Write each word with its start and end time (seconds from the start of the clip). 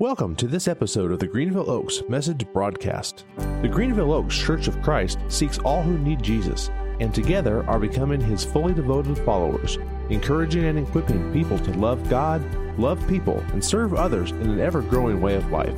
Welcome 0.00 0.34
to 0.36 0.48
this 0.48 0.66
episode 0.66 1.12
of 1.12 1.20
the 1.20 1.28
Greenville 1.28 1.70
Oaks 1.70 2.02
Message 2.08 2.44
Broadcast. 2.52 3.24
The 3.62 3.68
Greenville 3.68 4.12
Oaks 4.12 4.36
Church 4.36 4.66
of 4.66 4.82
Christ 4.82 5.20
seeks 5.28 5.60
all 5.60 5.84
who 5.84 5.96
need 5.96 6.20
Jesus, 6.20 6.68
and 6.98 7.14
together 7.14 7.64
are 7.68 7.78
becoming 7.78 8.20
his 8.20 8.44
fully 8.44 8.74
devoted 8.74 9.16
followers, 9.18 9.78
encouraging 10.10 10.64
and 10.64 10.80
equipping 10.80 11.32
people 11.32 11.60
to 11.60 11.70
love 11.78 12.10
God, 12.10 12.42
love 12.76 13.06
people, 13.06 13.38
and 13.52 13.64
serve 13.64 13.94
others 13.94 14.32
in 14.32 14.50
an 14.50 14.58
ever 14.58 14.82
growing 14.82 15.20
way 15.20 15.36
of 15.36 15.52
life. 15.52 15.76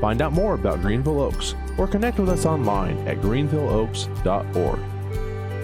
Find 0.00 0.22
out 0.22 0.32
more 0.32 0.54
about 0.54 0.80
Greenville 0.80 1.20
Oaks 1.20 1.54
or 1.76 1.86
connect 1.86 2.18
with 2.18 2.30
us 2.30 2.46
online 2.46 2.96
at 3.06 3.18
greenvilleoaks.org. 3.18 4.78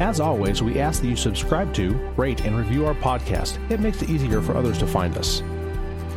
As 0.03 0.21
always, 0.21 0.63
we 0.63 0.79
ask 0.79 1.01
that 1.01 1.09
you 1.09 1.17
subscribe 1.17 1.73
to, 1.75 1.95
rate, 2.19 2.45
and 2.45 2.59
review 2.59 2.85
our 2.85 2.95
podcast. 2.95 3.59
It 3.71 3.81
makes 3.81 4.03
it 4.03 4.11
easier 4.11 4.43
for 4.43 4.55
others 4.55 4.77
to 4.81 4.87
find 4.87 5.17
us. 5.17 5.43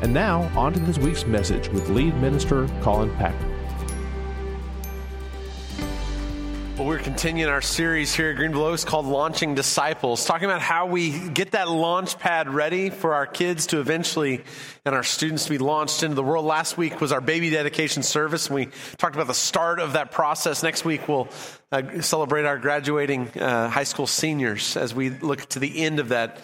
And 0.03 0.13
now, 0.13 0.51
on 0.53 0.73
to 0.73 0.81
this 0.81 0.97
week's 0.97 1.25
message 1.25 1.69
with 1.69 1.87
lead 1.87 2.13
minister 2.17 2.67
Colin 2.81 3.09
Packer. 3.15 3.47
Well, 6.77 6.87
we're 6.87 6.99
continuing 6.99 7.49
our 7.49 7.61
series 7.61 8.13
here 8.13 8.31
at 8.31 8.35
Greenville 8.35 8.75
called 8.79 9.05
Launching 9.05 9.55
Disciples, 9.55 10.25
talking 10.25 10.43
about 10.43 10.59
how 10.59 10.87
we 10.87 11.29
get 11.29 11.51
that 11.51 11.69
launch 11.69 12.19
pad 12.19 12.49
ready 12.49 12.89
for 12.89 13.13
our 13.13 13.25
kids 13.25 13.67
to 13.67 13.79
eventually 13.79 14.43
and 14.83 14.93
our 14.93 15.03
students 15.03 15.45
to 15.45 15.51
be 15.51 15.57
launched 15.57 16.03
into 16.03 16.15
the 16.15 16.23
world. 16.23 16.43
Last 16.43 16.77
week 16.77 16.99
was 16.99 17.13
our 17.13 17.21
baby 17.21 17.49
dedication 17.49 18.03
service, 18.03 18.47
and 18.47 18.55
we 18.55 18.67
talked 18.97 19.15
about 19.15 19.27
the 19.27 19.33
start 19.33 19.79
of 19.79 19.93
that 19.93 20.11
process. 20.11 20.63
Next 20.63 20.83
week, 20.83 21.07
we'll 21.07 21.29
uh, 21.71 22.01
celebrate 22.01 22.43
our 22.43 22.57
graduating 22.57 23.29
uh, 23.39 23.69
high 23.69 23.85
school 23.85 24.05
seniors 24.05 24.75
as 24.75 24.93
we 24.93 25.11
look 25.11 25.45
to 25.51 25.59
the 25.59 25.81
end 25.81 26.01
of 26.01 26.09
that 26.09 26.41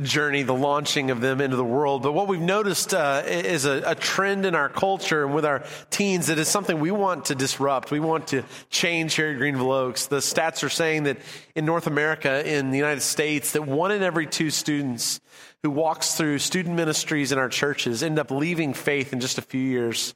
journey, 0.00 0.42
the 0.42 0.54
launching 0.54 1.10
of 1.10 1.20
them 1.20 1.40
into 1.40 1.56
the 1.56 1.64
world. 1.64 2.02
But 2.02 2.12
what 2.12 2.26
we've 2.26 2.40
noticed 2.40 2.94
uh, 2.94 3.22
is 3.26 3.66
a, 3.66 3.82
a, 3.84 3.94
trend 3.94 4.46
in 4.46 4.54
our 4.54 4.70
culture 4.70 5.24
and 5.24 5.34
with 5.34 5.44
our 5.44 5.64
teens 5.90 6.28
that 6.28 6.38
is 6.38 6.48
something 6.48 6.80
we 6.80 6.90
want 6.90 7.26
to 7.26 7.34
disrupt. 7.34 7.90
We 7.90 8.00
want 8.00 8.28
to 8.28 8.42
change 8.70 9.14
here 9.14 9.32
at 9.32 9.36
Greenville 9.36 9.70
Oaks. 9.70 10.06
The 10.06 10.16
stats 10.16 10.64
are 10.64 10.70
saying 10.70 11.02
that 11.02 11.18
in 11.54 11.66
North 11.66 11.86
America, 11.86 12.48
in 12.48 12.70
the 12.70 12.78
United 12.78 13.02
States, 13.02 13.52
that 13.52 13.66
one 13.66 13.92
in 13.92 14.02
every 14.02 14.26
two 14.26 14.48
students 14.48 15.20
who 15.62 15.70
walks 15.70 16.14
through 16.14 16.38
student 16.38 16.74
ministries 16.74 17.30
in 17.30 17.38
our 17.38 17.50
churches 17.50 18.02
end 18.02 18.18
up 18.18 18.30
leaving 18.30 18.72
faith 18.72 19.12
in 19.12 19.20
just 19.20 19.36
a 19.36 19.42
few 19.42 19.60
years 19.60 20.14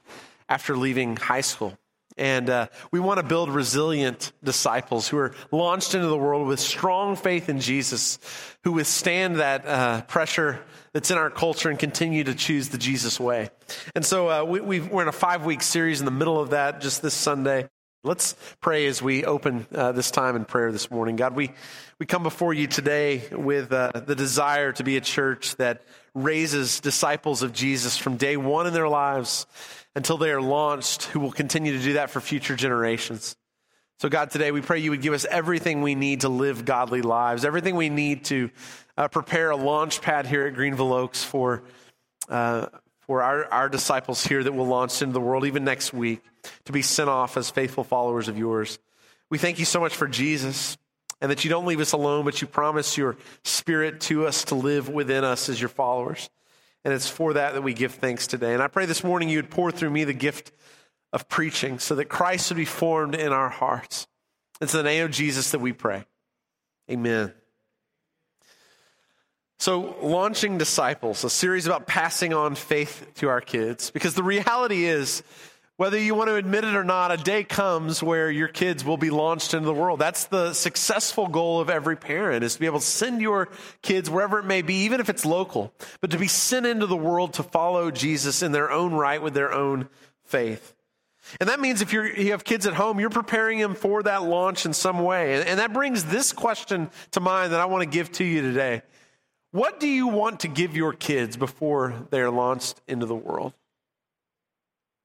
after 0.49 0.75
leaving 0.75 1.17
high 1.17 1.43
school. 1.43 1.77
And 2.17 2.49
uh, 2.49 2.69
we 2.91 2.99
want 2.99 3.19
to 3.19 3.23
build 3.23 3.51
resilient 3.51 4.33
disciples 4.43 5.07
who 5.07 5.19
are 5.19 5.35
launched 5.53 5.95
into 5.95 6.07
the 6.07 6.17
world 6.17 6.47
with 6.47 6.61
strong 6.61 7.15
faith 7.15 7.49
in 7.49 7.61
Jesus, 7.61 8.19
who 8.65 8.73
withstand 8.73 9.37
that 9.37 9.67
uh, 9.67 10.03
pressure 10.03 10.61
that's 10.95 11.11
in 11.11 11.19
our 11.19 11.29
culture 11.29 11.69
and 11.69 11.79
continue 11.79 12.25
to 12.25 12.35
choose 12.35 12.71
the 12.71 12.79
Jesus 12.79 13.21
way. 13.21 13.51
And 13.95 14.05
so 14.05 14.31
uh, 14.31 14.45
we, 14.45 14.81
are 14.81 15.03
in 15.03 15.09
a 15.09 15.13
five 15.13 15.45
week 15.45 15.63
series 15.63 16.01
in 16.01 16.07
the 16.07 16.11
middle 16.11 16.41
of 16.41 16.51
that 16.51 16.81
just 16.81 17.03
this 17.03 17.13
Sunday. 17.13 17.69
Let's 18.03 18.35
pray 18.61 18.87
as 18.87 19.03
we 19.03 19.25
open 19.25 19.67
uh, 19.75 19.93
this 19.93 20.11
time 20.11 20.37
in 20.37 20.45
prayer 20.45 20.73
this 20.73 20.91
morning. 20.91 21.17
God, 21.17 21.35
we, 21.35 21.51
we 21.99 22.07
come 22.07 22.23
before 22.23 22.55
you 22.55 22.67
today 22.67 23.25
with 23.33 23.73
uh, 23.73 23.91
the 23.93 24.15
desire 24.15 24.73
to 24.73 24.85
be 24.85 24.97
a 24.97 25.01
church 25.01 25.57
that 25.57 25.83
raises 26.15 26.81
disciples 26.81 27.43
of 27.43 27.53
Jesus 27.53 27.99
from 27.99 28.17
day 28.17 28.37
one 28.37 28.67
in 28.67 28.73
their 28.73 28.89
lives 28.89 29.47
until 29.97 30.19
they 30.19 30.31
are 30.31 30.43
launched, 30.43 31.05
who 31.05 31.19
will 31.19 31.33
continue 31.33 31.77
to 31.77 31.83
do 31.83 31.95
that 31.95 32.11
for 32.11 32.21
future 32.21 32.55
generations. 32.55 33.35
So, 33.99 34.11
God, 34.11 34.31
today 34.31 34.53
we 34.53 34.61
pray 34.61 34.79
you 34.79 34.91
would 34.91 35.01
give 35.01 35.15
us 35.15 35.25
everything 35.25 35.81
we 35.81 35.95
need 35.95 36.21
to 36.21 36.29
live 36.29 36.67
godly 36.67 37.01
lives, 37.01 37.47
everything 37.47 37.77
we 37.77 37.89
need 37.89 38.27
to 38.27 38.51
uh, 38.99 39.09
prepare 39.09 39.51
a 39.51 39.57
launch 39.57 40.03
pad 40.03 40.27
here 40.27 40.47
at 40.47 40.55
Greenville 40.55 40.93
Oaks 40.93 41.25
for, 41.25 41.63
uh, 42.29 42.67
for 43.01 43.23
our, 43.23 43.47
our 43.47 43.69
disciples 43.71 44.25
here 44.25 44.45
that 44.45 44.53
will 44.53 44.67
launch 44.67 45.01
into 45.01 45.15
the 45.15 45.21
world 45.21 45.47
even 45.47 45.65
next 45.65 45.95
week 45.95 46.23
to 46.67 46.73
be 46.73 46.83
sent 46.83 47.09
off 47.09 47.39
as 47.39 47.49
faithful 47.49 47.83
followers 47.83 48.29
of 48.29 48.37
yours. 48.37 48.79
We 49.31 49.39
thank 49.39 49.59
you 49.59 49.65
so 49.65 49.81
much 49.81 49.97
for 49.97 50.07
Jesus 50.07 50.77
and 51.23 51.31
that 51.31 51.43
you 51.43 51.49
don't 51.49 51.65
leave 51.65 51.81
us 51.81 51.93
alone, 51.93 52.27
but 52.27 52.43
you 52.43 52.47
promise 52.47 52.99
your 52.99 53.17
spirit 53.45 54.03
to 54.03 54.27
us 54.27 54.45
to 54.45 54.57
live 54.57 54.91
within 54.91 55.25
us 55.25 55.49
as 55.49 55.59
your 55.59 55.71
followers. 55.71 56.29
And 56.87 56.95
it's 56.95 57.09
for 57.09 57.33
that 57.33 57.55
that 57.55 57.63
we 57.63 57.75
give 57.75 57.95
thanks 57.95 58.29
today. 58.29 58.55
And 58.55 58.63
I 58.63 58.69
pray 58.69 58.87
this 58.87 59.03
morning 59.03 59.29
you 59.29 59.39
would 59.39 59.51
pour 59.51 59.73
through 59.73 59.91
me 59.91 60.05
the 60.05 60.13
gift 60.13 60.53
of 61.13 61.29
preaching 61.29 61.81
so 61.81 61.97
that 61.97 62.05
Christ 62.05 62.49
would 62.49 62.59
be 62.59 62.65
formed 62.65 63.17
in 63.17 63.33
our 63.33 63.49
hearts. 63.49 64.07
It's 64.61 64.73
in 64.73 64.79
the 64.79 64.85
name 64.85 65.05
of 65.05 65.11
Jesus 65.11 65.51
that 65.51 65.59
we 65.59 65.73
pray. 65.73 66.05
Amen. 66.89 67.35
So, 69.59 69.97
launching 70.01 70.59
disciples, 70.59 71.25
a 71.25 71.31
series 71.31 71.67
about 71.67 71.89
passing 71.89 72.33
on 72.33 72.55
faith 72.55 73.05
to 73.17 73.31
our 73.31 73.41
kids, 73.41 73.91
because 73.91 74.15
the 74.15 74.23
reality 74.23 74.85
is, 74.85 75.25
whether 75.77 75.99
you 75.99 76.15
want 76.15 76.29
to 76.29 76.37
admit 76.37 76.65
it 76.65 76.75
or 76.75 76.85
not, 76.85 77.13
a 77.13 77.19
day 77.19 77.45
comes 77.45 78.03
where 78.03 78.31
your 78.31 78.49
kids 78.49 78.83
will 78.83 78.97
be 78.97 79.11
launched 79.11 79.53
into 79.53 79.67
the 79.67 79.75
world. 79.75 79.99
That's 79.99 80.25
the 80.25 80.55
successful 80.55 81.27
goal 81.27 81.61
of 81.61 81.69
every 81.69 81.97
parent 81.97 82.45
is 82.45 82.55
to 82.55 82.61
be 82.61 82.67
able 82.67 82.81
to 82.81 82.87
send 82.87 83.21
your 83.21 83.51
kids 83.83 84.09
wherever 84.09 84.39
it 84.39 84.45
may 84.45 84.63
be, 84.63 84.85
even 84.85 85.01
if 85.01 85.11
it's 85.11 85.27
local, 85.27 85.75
but 86.01 86.11
to 86.13 86.19
be 86.19 86.29
sent 86.29 86.65
into 86.65 86.87
the 86.87 86.97
world 86.97 87.35
to 87.35 87.43
follow 87.43 87.91
Jesus 87.91 88.43
in 88.43 88.53
their 88.53 88.71
own 88.71 88.95
right 88.95 89.21
with 89.21 89.35
their 89.35 89.53
own 89.53 89.89
faith. 90.25 90.75
And 91.41 91.49
that 91.51 91.61
means 91.61 91.83
if 91.83 91.93
you 91.93 92.31
have 92.31 92.45
kids 92.45 92.67
at 92.67 92.75
home, 92.75 92.99
you're 92.99 93.11
preparing 93.11 93.59
them 93.59 93.75
for 93.75 94.03
that 94.05 94.23
launch 94.23 94.65
in 94.65 94.73
some 94.73 95.01
way. 95.01 95.35
And, 95.35 95.47
and 95.47 95.59
that 95.59 95.73
brings 95.73 96.05
this 96.05 96.33
question 96.33 96.89
to 97.11 97.21
mind 97.21 97.53
that 97.53 97.61
I 97.61 97.67
want 97.67 97.83
to 97.83 97.89
give 97.89 98.13
to 98.13 98.25
you 98.25 98.41
today. 98.43 98.83
What 99.51 99.81
do 99.81 99.89
you 99.89 100.07
want 100.07 100.41
to 100.41 100.49
give 100.49 100.77
your 100.77 100.93
kids 100.93 101.37
before 101.37 102.07
they're 102.11 102.31
launched 102.31 102.81
into 102.87 103.07
the 103.07 103.15
world? 103.15 103.53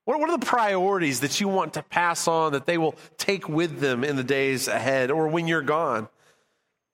What, 0.05 0.19
are 0.21 0.37
the 0.37 0.45
priorities 0.45 1.19
that 1.19 1.39
you 1.39 1.47
want 1.47 1.75
to 1.75 1.83
pass 1.83 2.27
on 2.27 2.53
that 2.53 2.65
they 2.65 2.77
will 2.77 2.95
take 3.17 3.47
with 3.47 3.79
them 3.79 4.03
in 4.03 4.15
the 4.15 4.23
days 4.23 4.67
ahead 4.67 5.11
or 5.11 5.27
when 5.27 5.47
you're 5.47 5.61
gone? 5.61 6.07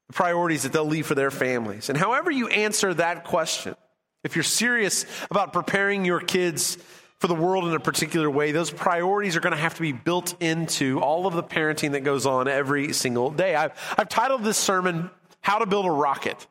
The 0.08 0.14
priorities 0.14 0.64
that 0.64 0.74
they'll 0.74 0.86
leave 0.86 1.08
for 1.08 1.16
their 1.16 1.32
families. 1.32 1.90
And 1.90 1.98
however 1.98 2.30
you 2.32 2.48
answer 2.48 2.94
that 2.94 3.24
question, 3.24 3.76
if 4.24 4.36
you're 4.36 4.44
serious 4.44 5.06
about 5.32 5.54
preparing 5.54 6.04
your 6.04 6.20
kids 6.20 6.78
for 7.20 7.28
the 7.28 7.36
world 7.36 7.66
in 7.66 7.74
a 7.74 7.80
particular 7.80 8.30
way, 8.30 8.52
those 8.52 8.72
priorities 8.72 9.36
are 9.36 9.40
going 9.40 9.56
to 9.56 9.60
have 9.60 9.76
to 9.76 9.82
be 9.82 9.94
built 9.94 10.36
into 10.42 11.00
all 11.00 11.28
of 11.28 11.34
the 11.34 11.44
parenting 11.44 11.94
that 11.94 12.02
goes 12.02 12.26
on 12.26 12.48
every 12.48 12.94
single 12.94 13.32
day. 13.32 13.56
I've, 13.56 13.72
I've 13.98 14.10
titled 14.10 14.44
this 14.44 14.58
sermon, 14.58 15.10
How 15.42 15.60
to 15.60 15.66
Build 15.66 15.86
a 15.86 15.92
Rocket. 15.92 16.46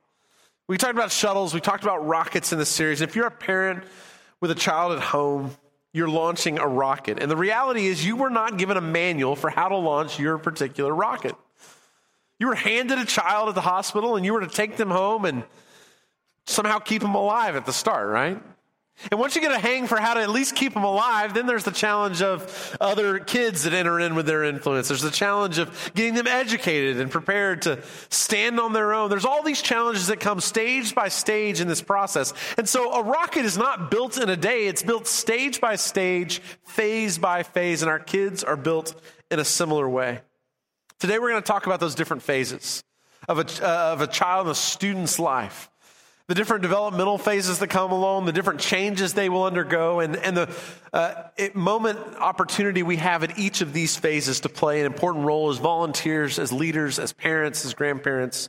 We 0.69 0.79
talked 0.79 0.95
about 0.95 1.13
shuttles, 1.13 1.55
we 1.55 1.61
talked 1.61 1.85
about 1.85 2.07
rockets 2.07 2.53
in 2.53 2.59
this 2.59 2.71
series. 2.71 3.01
If 3.01 3.15
you're 3.15 3.27
a 3.27 3.31
parent 3.31 3.85
with 4.41 4.51
a 4.51 4.55
child 4.57 4.93
at 4.93 5.01
home, 5.01 5.53
you're 5.97 6.09
launching 6.09 6.59
a 6.59 6.69
rocket. 6.69 7.19
And 7.21 7.31
the 7.31 7.37
reality 7.37 7.87
is, 7.87 8.05
you 8.05 8.17
were 8.17 8.29
not 8.29 8.59
given 8.59 8.77
a 8.77 8.83
manual 8.83 9.35
for 9.35 9.49
how 9.49 9.69
to 9.69 9.77
launch 9.77 10.21
your 10.21 10.37
particular 10.37 10.95
rocket. 10.95 11.35
You 12.39 12.49
were 12.49 12.55
handed 12.55 12.99
a 12.99 13.07
child 13.07 13.49
at 13.49 13.55
the 13.55 13.63
hospital 13.63 14.17
and 14.17 14.25
you 14.27 14.35
were 14.35 14.43
to 14.43 14.47
take 14.47 14.77
them 14.77 14.91
home 14.91 15.25
and 15.25 15.43
somehow 16.45 16.81
keep 16.81 17.01
them 17.01 17.15
alive 17.15 17.57
at 17.57 17.65
the 17.65 17.73
start, 17.73 18.09
right? 18.11 18.43
And 19.11 19.21
once 19.21 19.35
you 19.37 19.43
get 19.43 19.53
a 19.53 19.59
hang 19.59 19.87
for 19.87 20.01
how 20.01 20.15
to 20.15 20.21
at 20.21 20.31
least 20.31 20.57
keep 20.57 20.73
them 20.75 20.85
alive, 20.85 21.35
then 21.35 21.47
there's 21.47 21.65
the 21.65 21.71
challenge 21.71 22.23
of 22.23 22.77
other 22.81 23.19
kids 23.19 23.65
that 23.65 23.75
enter 23.75 24.01
in 24.01 24.15
with 24.15 24.27
their 24.27 24.43
influence. 24.43 24.89
There's 24.89 25.03
the 25.03 25.11
challenge 25.11 25.59
of 25.59 25.93
getting 25.95 26.15
them 26.15 26.27
educated 26.27 26.99
and 26.99 27.11
prepared 27.11 27.63
to 27.63 27.83
stand 28.09 28.59
on 28.59 28.73
their 28.73 28.95
own. 28.95 29.11
There's 29.11 29.27
all 29.27 29.43
these 29.43 29.61
challenges 29.61 30.07
that 30.07 30.19
come 30.19 30.41
stage 30.41 30.95
by 30.95 31.09
stage 31.09 31.61
in 31.61 31.69
this 31.69 31.83
process. 31.83 32.33
And 32.57 32.69
so 32.69 32.95
a 32.95 33.03
rocket 33.03 33.45
is 33.45 33.59
not 33.59 33.91
built 33.91 34.19
in 34.19 34.31
a 34.31 34.37
day. 34.37 34.67
It's 34.67 34.83
built 34.83 35.07
stage 35.07 35.61
by 35.61 35.77
stage, 35.77 36.39
phase 36.65 37.19
by 37.19 37.43
phase, 37.43 37.83
and 37.83 37.91
our 37.91 38.01
kids 38.01 38.43
are 38.43 38.57
built 38.57 39.01
in 39.31 39.39
a 39.39 39.45
similar 39.45 39.89
way. 39.89 40.21
Today 40.99 41.19
we're 41.19 41.31
going 41.31 41.43
to 41.43 41.47
talk 41.47 41.67
about 41.67 41.81
those 41.81 41.95
different 41.95 42.23
phases 42.23 42.83
of 43.29 43.39
a, 43.39 43.67
uh, 43.67 43.93
of 43.93 44.01
a 44.01 44.07
child 44.07 44.47
and 44.47 44.53
a 44.53 44.55
student's 44.55 45.19
life 45.19 45.69
the 46.29 46.35
different 46.35 46.63
developmental 46.63 47.19
phases 47.19 47.61
that 47.61 47.69
come 47.69 47.93
along, 47.93 48.27
the 48.27 48.33
different 48.33 48.61
changes 48.61 49.15
they 49.15 49.29
will 49.29 49.45
undergo, 49.45 50.01
and, 50.01 50.17
and 50.17 50.37
the 50.37 50.57
uh, 50.93 51.15
moment 51.55 51.99
opportunity 52.19 52.83
we 52.83 52.97
have 52.97 53.23
at 53.23 53.39
each 53.39 53.61
of 53.61 53.73
these 53.73 53.97
phases 53.97 54.41
to 54.41 54.49
play 54.49 54.81
an 54.81 54.87
important 54.87 55.25
role 55.25 55.51
as 55.51 55.59
volunteers, 55.59 56.39
as 56.39 56.53
leaders, 56.53 56.99
as 56.99 57.13
parents, 57.13 57.65
as 57.65 57.75
grandparents. 57.75 58.49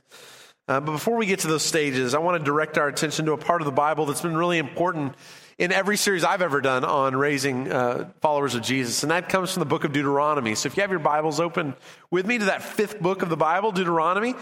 Uh, 0.66 0.80
but 0.80 0.92
before 0.92 1.16
we 1.16 1.24
get 1.24 1.38
to 1.40 1.46
those 1.46 1.62
stages, 1.62 2.14
I 2.14 2.18
want 2.18 2.38
to 2.38 2.44
direct 2.44 2.78
our 2.78 2.88
attention 2.88 3.26
to 3.26 3.32
a 3.32 3.38
part 3.38 3.62
of 3.62 3.66
the 3.66 3.72
Bible 3.72 4.06
that's 4.06 4.22
been 4.22 4.36
really 4.36 4.58
important 4.58 5.14
in 5.56 5.72
every 5.72 5.96
series 5.96 6.24
I've 6.24 6.42
ever 6.42 6.60
done 6.60 6.84
on 6.84 7.16
raising 7.16 7.70
uh, 7.70 8.10
followers 8.20 8.54
of 8.54 8.62
Jesus, 8.62 9.02
and 9.02 9.10
that 9.12 9.28
comes 9.28 9.52
from 9.52 9.60
the 9.60 9.66
book 9.66 9.84
of 9.84 9.92
Deuteronomy. 9.92 10.56
So 10.56 10.66
if 10.66 10.76
you 10.76 10.82
have 10.82 10.90
your 10.90 11.00
Bibles 11.00 11.40
open 11.40 11.74
with 12.10 12.26
me 12.26 12.38
to 12.38 12.46
that 12.46 12.62
fifth 12.62 13.00
book 13.00 13.22
of 13.22 13.28
the 13.28 13.36
Bible, 13.36 13.70
Deuteronomy, 13.72 14.34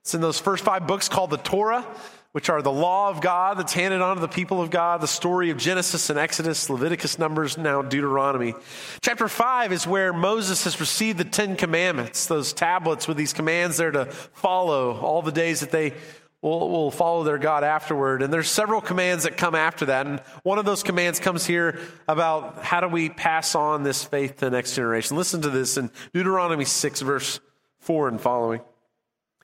it's 0.00 0.14
in 0.14 0.20
those 0.20 0.38
first 0.38 0.64
five 0.64 0.86
books 0.86 1.08
called 1.08 1.30
the 1.30 1.38
Torah 1.38 1.86
which 2.34 2.50
are 2.50 2.62
the 2.62 2.72
law 2.72 3.10
of 3.10 3.20
God 3.20 3.58
that's 3.58 3.72
handed 3.72 4.00
on 4.00 4.16
to 4.16 4.20
the 4.20 4.26
people 4.26 4.60
of 4.60 4.68
God, 4.68 5.00
the 5.00 5.06
story 5.06 5.50
of 5.50 5.56
Genesis 5.56 6.10
and 6.10 6.18
Exodus, 6.18 6.68
Leviticus, 6.68 7.16
Numbers, 7.16 7.56
now 7.56 7.80
Deuteronomy. 7.80 8.54
Chapter 9.02 9.28
5 9.28 9.72
is 9.72 9.86
where 9.86 10.12
Moses 10.12 10.64
has 10.64 10.80
received 10.80 11.18
the 11.18 11.24
Ten 11.24 11.54
Commandments, 11.54 12.26
those 12.26 12.52
tablets 12.52 13.06
with 13.06 13.16
these 13.16 13.32
commands 13.32 13.76
there 13.76 13.92
to 13.92 14.06
follow 14.06 14.96
all 14.96 15.22
the 15.22 15.30
days 15.30 15.60
that 15.60 15.70
they 15.70 15.94
will, 16.42 16.68
will 16.70 16.90
follow 16.90 17.22
their 17.22 17.38
God 17.38 17.62
afterward. 17.62 18.20
And 18.20 18.32
there's 18.32 18.50
several 18.50 18.80
commands 18.80 19.22
that 19.22 19.36
come 19.36 19.54
after 19.54 19.86
that. 19.86 20.08
And 20.08 20.18
one 20.42 20.58
of 20.58 20.64
those 20.64 20.82
commands 20.82 21.20
comes 21.20 21.46
here 21.46 21.78
about 22.08 22.64
how 22.64 22.80
do 22.80 22.88
we 22.88 23.10
pass 23.10 23.54
on 23.54 23.84
this 23.84 24.02
faith 24.02 24.38
to 24.38 24.46
the 24.46 24.50
next 24.50 24.74
generation. 24.74 25.16
Listen 25.16 25.40
to 25.42 25.50
this 25.50 25.76
in 25.76 25.88
Deuteronomy 26.12 26.64
6, 26.64 27.00
verse 27.02 27.38
4 27.78 28.08
and 28.08 28.20
following. 28.20 28.60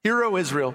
Hear, 0.02 0.24
O 0.24 0.36
Israel, 0.36 0.74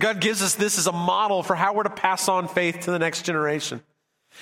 God 0.00 0.20
gives 0.20 0.42
us 0.42 0.54
this 0.54 0.78
as 0.78 0.86
a 0.86 0.92
model 0.92 1.42
for 1.42 1.54
how 1.54 1.74
we're 1.74 1.82
to 1.82 1.90
pass 1.90 2.28
on 2.28 2.48
faith 2.48 2.80
to 2.80 2.90
the 2.90 2.98
next 2.98 3.22
generation. 3.22 3.82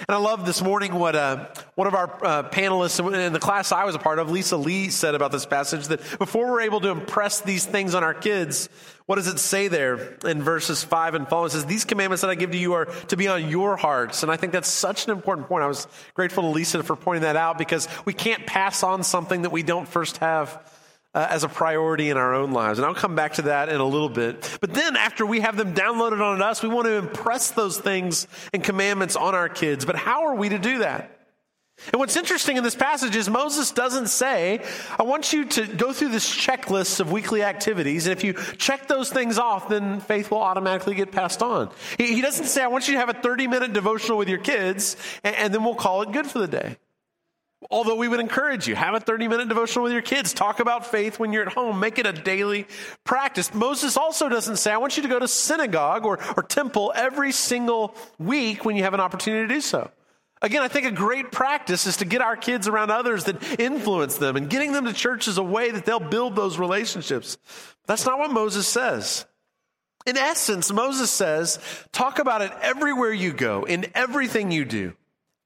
And 0.07 0.15
I 0.15 0.19
love 0.19 0.47
this 0.47 0.63
morning 0.63 0.95
what 0.95 1.17
uh, 1.17 1.49
one 1.75 1.89
of 1.89 1.95
our 1.95 2.25
uh, 2.25 2.43
panelists 2.49 3.27
in 3.27 3.33
the 3.33 3.41
class 3.41 3.73
I 3.73 3.85
was 3.85 3.97
a 3.97 3.99
part 3.99 4.21
of, 4.21 4.31
Lisa 4.31 4.57
Lee, 4.57 4.89
said 4.89 5.17
about 5.17 5.33
this 5.33 5.47
passage 5.47 5.89
that 5.89 6.01
before 6.19 6.49
we're 6.49 6.61
able 6.61 6.81
to 6.81 6.91
impress 6.91 7.41
these 7.41 7.67
things 7.67 7.95
on 7.95 8.05
our 8.05 8.15
kids, 8.15 8.69
what 9.07 9.17
does 9.17 9.27
it 9.27 9.41
say 9.41 9.67
there 9.67 10.17
in 10.25 10.43
verses 10.43 10.85
5 10.85 11.15
and 11.15 11.29
following? 11.29 11.49
It 11.49 11.53
says, 11.53 11.67
These 11.67 11.85
commandments 11.85 12.23
that 12.23 12.31
I 12.31 12.37
give 12.37 12.53
to 12.53 12.59
you 12.59 12.75
are 12.75 12.85
to 12.85 13.17
be 13.17 13.27
on 13.27 13.49
your 13.49 13.77
hearts. 13.77 14.23
And 14.23 14.31
I 14.31 14.37
think 14.37 14.53
that's 14.53 14.69
such 14.69 15.07
an 15.07 15.11
important 15.11 15.49
point. 15.49 15.65
I 15.65 15.67
was 15.67 15.89
grateful 16.15 16.45
to 16.45 16.51
Lisa 16.51 16.83
for 16.85 16.95
pointing 16.95 17.23
that 17.23 17.37
out 17.37 17.59
because 17.59 17.89
we 18.05 18.13
can't 18.13 18.47
pass 18.47 18.85
on 18.85 19.03
something 19.03 19.43
that 19.43 19.51
we 19.51 19.65
don't 19.65 19.89
first 19.89 20.19
have 20.19 20.65
uh, 21.15 21.27
as 21.31 21.45
a 21.45 21.49
priority 21.49 22.11
in 22.11 22.17
our 22.17 22.35
own 22.35 22.53
lives. 22.53 22.79
And 22.79 22.87
I'll 22.87 22.95
come 22.95 23.15
back 23.15 23.35
to 23.35 23.43
that 23.43 23.69
in 23.69 23.81
a 23.81 23.85
little 23.85 24.09
bit. 24.09 24.59
But 24.61 24.75
then, 24.75 24.97
after 24.97 25.27
we 25.27 25.41
have 25.41 25.57
them 25.57 25.75
downloaded 25.75 26.21
on 26.21 26.41
us, 26.43 26.63
we 26.63 26.69
want 26.69 26.87
to 26.87 26.95
impress 26.95 27.51
those 27.51 27.79
things 27.79 28.27
and 28.53 28.63
commandments 28.63 29.17
on 29.17 29.35
our 29.35 29.49
kids. 29.49 29.85
But 29.85 29.97
how 29.97 30.27
are 30.27 30.35
we 30.35 30.51
to 30.51 30.59
do 30.59 30.79
that? 30.79 31.17
And 31.93 31.99
what's 31.99 32.17
interesting 32.17 32.57
in 32.57 32.65
this 32.65 32.75
passage 32.75 33.17
is 33.17 33.31
Moses 33.31 33.73
doesn't 33.73 34.09
say, 34.09 34.63
I 34.99 35.03
want 35.03 35.33
you 35.33 35.47
to 35.47 35.67
go 35.67 35.93
through 35.93 36.11
this 36.11 36.29
checklist 36.29 37.01
of 37.01 37.11
weekly 37.11 37.43
activities, 37.43 38.07
and 38.07 38.13
if 38.13 38.23
you 38.23 38.35
check 38.59 38.87
those 38.87 39.11
things 39.11 39.39
off, 39.39 39.69
then 39.69 40.01
faith 40.01 40.31
will 40.31 40.43
automatically 40.43 40.95
get 40.95 41.11
passed 41.11 41.43
on. 41.43 41.71
He, 41.97 42.21
doesn't 42.21 42.47
say, 42.47 42.63
I 42.63 42.67
want 42.67 42.87
you 42.87 42.95
to 42.95 43.01
have 43.01 43.09
a 43.09 43.15
30 43.15 43.47
minute 43.47 43.73
devotional 43.73 44.19
with 44.19 44.29
your 44.29 44.39
kids, 44.39 44.97
and, 45.25 45.35
and 45.35 45.55
then 45.55 45.65
we'll 45.65 45.75
call 45.75 46.03
it 46.03 46.13
good 46.13 46.27
for 46.27 46.39
the 46.39 46.49
day. 46.49 46.77
Although 47.69 47.97
we 47.97 48.09
would 48.09 48.21
encourage 48.21 48.67
you, 48.67 48.75
have 48.75 48.95
a 48.95 49.01
30 49.01 49.29
minute 49.29 49.49
devotional 49.49 49.83
with 49.83 49.93
your 49.93 50.03
kids. 50.03 50.33
Talk 50.33 50.61
about 50.61 50.87
faith 50.87 51.19
when 51.19 51.33
you're 51.33 51.47
at 51.47 51.53
home. 51.53 51.79
Make 51.79 51.99
it 51.99 52.07
a 52.07 52.13
daily 52.13 52.67
practice. 53.05 53.53
Moses 53.53 53.97
also 53.97 54.29
doesn't 54.31 54.57
say, 54.57 54.73
I 54.73 54.79
want 54.79 54.97
you 54.97 55.03
to 55.03 55.09
go 55.09 55.19
to 55.19 55.29
synagogue 55.29 56.07
or, 56.07 56.19
or 56.37 56.43
temple 56.43 56.93
every 56.95 57.33
single 57.33 57.95
week 58.19 58.65
when 58.65 58.77
you 58.77 58.85
have 58.85 58.95
an 58.95 59.01
opportunity 59.01 59.47
to 59.47 59.55
do 59.55 59.61
so. 59.61 59.91
Again, 60.43 60.63
I 60.63 60.69
think 60.69 60.87
a 60.87 60.91
great 60.91 61.31
practice 61.31 61.87
is 61.87 61.99
to 61.99 62.07
get 62.07 62.23
our 62.23 62.37
kids 62.37 62.67
around 62.67 62.91
others 62.91 63.25
that 63.25 63.61
influence 63.61 64.17
them, 64.17 64.37
and 64.37 64.49
getting 64.49 64.73
them 64.73 64.87
to 64.87 64.95
church 64.95 65.29
is 65.29 65.37
a 65.37 65.43
way 65.43 65.71
that 65.71 65.85
they'll 65.85 66.01
build 66.01 66.35
those 66.35 66.59
relationships. 66.59 67.37
That's 67.87 68.07
not 68.07 68.19
what 68.19 68.33
Moses 68.33 68.67
says. 68.67 69.27
In 70.07 70.17
essence, 70.17 70.73
Moses 70.73 71.11
says, 71.11 71.59
talk 71.93 72.19
about 72.19 72.41
it 72.41 72.53
everywhere 72.63 73.13
you 73.13 73.35
go, 73.35 73.65
in 73.65 73.87
everything 73.95 74.51
you 74.51 74.65
do. 74.65 74.95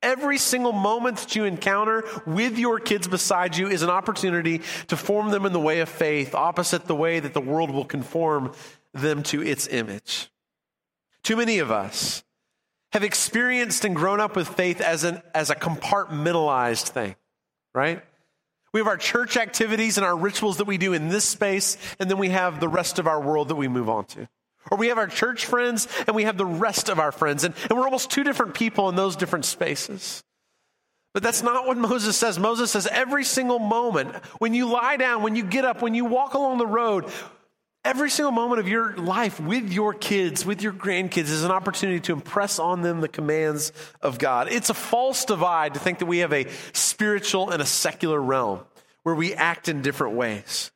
Every 0.04 0.36
single 0.36 0.72
moment 0.72 1.16
that 1.16 1.34
you 1.34 1.44
encounter 1.44 2.04
with 2.26 2.58
your 2.58 2.78
kids 2.78 3.08
beside 3.08 3.56
you 3.56 3.68
is 3.68 3.80
an 3.80 3.88
opportunity 3.88 4.60
to 4.88 4.98
form 4.98 5.30
them 5.30 5.46
in 5.46 5.54
the 5.54 5.58
way 5.58 5.80
of 5.80 5.88
faith, 5.88 6.34
opposite 6.34 6.84
the 6.84 6.94
way 6.94 7.20
that 7.20 7.32
the 7.32 7.40
world 7.40 7.70
will 7.70 7.86
conform 7.86 8.52
them 8.92 9.22
to 9.24 9.42
its 9.42 9.66
image. 9.66 10.30
Too 11.22 11.36
many 11.36 11.58
of 11.58 11.70
us 11.70 12.22
have 12.92 13.02
experienced 13.02 13.86
and 13.86 13.96
grown 13.96 14.20
up 14.20 14.36
with 14.36 14.46
faith 14.46 14.82
as, 14.82 15.04
an, 15.04 15.22
as 15.34 15.48
a 15.48 15.54
compartmentalized 15.54 16.90
thing, 16.90 17.16
right? 17.74 18.02
We 18.74 18.80
have 18.80 18.86
our 18.86 18.98
church 18.98 19.38
activities 19.38 19.96
and 19.96 20.04
our 20.04 20.16
rituals 20.16 20.58
that 20.58 20.66
we 20.66 20.76
do 20.76 20.92
in 20.92 21.08
this 21.08 21.24
space, 21.24 21.78
and 21.98 22.10
then 22.10 22.18
we 22.18 22.28
have 22.28 22.60
the 22.60 22.68
rest 22.68 22.98
of 22.98 23.06
our 23.06 23.20
world 23.20 23.48
that 23.48 23.54
we 23.54 23.68
move 23.68 23.88
on 23.88 24.04
to. 24.06 24.28
Or 24.70 24.78
we 24.78 24.88
have 24.88 24.98
our 24.98 25.06
church 25.06 25.46
friends 25.46 25.88
and 26.06 26.16
we 26.16 26.24
have 26.24 26.38
the 26.38 26.46
rest 26.46 26.88
of 26.88 26.98
our 26.98 27.12
friends. 27.12 27.44
And, 27.44 27.54
and 27.68 27.78
we're 27.78 27.84
almost 27.84 28.10
two 28.10 28.24
different 28.24 28.54
people 28.54 28.88
in 28.88 28.96
those 28.96 29.16
different 29.16 29.44
spaces. 29.44 30.22
But 31.12 31.22
that's 31.22 31.42
not 31.42 31.66
what 31.66 31.76
Moses 31.76 32.16
says. 32.16 32.38
Moses 32.38 32.72
says 32.72 32.88
every 32.90 33.24
single 33.24 33.60
moment, 33.60 34.14
when 34.38 34.52
you 34.52 34.68
lie 34.68 34.96
down, 34.96 35.22
when 35.22 35.36
you 35.36 35.44
get 35.44 35.64
up, 35.64 35.80
when 35.80 35.94
you 35.94 36.04
walk 36.04 36.34
along 36.34 36.58
the 36.58 36.66
road, 36.66 37.08
every 37.84 38.10
single 38.10 38.32
moment 38.32 38.58
of 38.58 38.66
your 38.66 38.96
life 38.96 39.38
with 39.38 39.72
your 39.72 39.94
kids, 39.94 40.44
with 40.44 40.60
your 40.60 40.72
grandkids, 40.72 41.30
is 41.30 41.44
an 41.44 41.52
opportunity 41.52 42.00
to 42.00 42.12
impress 42.12 42.58
on 42.58 42.82
them 42.82 43.00
the 43.00 43.08
commands 43.08 43.72
of 44.02 44.18
God. 44.18 44.48
It's 44.50 44.70
a 44.70 44.74
false 44.74 45.24
divide 45.24 45.74
to 45.74 45.80
think 45.80 46.00
that 46.00 46.06
we 46.06 46.18
have 46.18 46.32
a 46.32 46.48
spiritual 46.72 47.50
and 47.50 47.62
a 47.62 47.66
secular 47.66 48.20
realm 48.20 48.60
where 49.04 49.14
we 49.14 49.34
act 49.34 49.68
in 49.68 49.82
different 49.82 50.16
ways. 50.16 50.72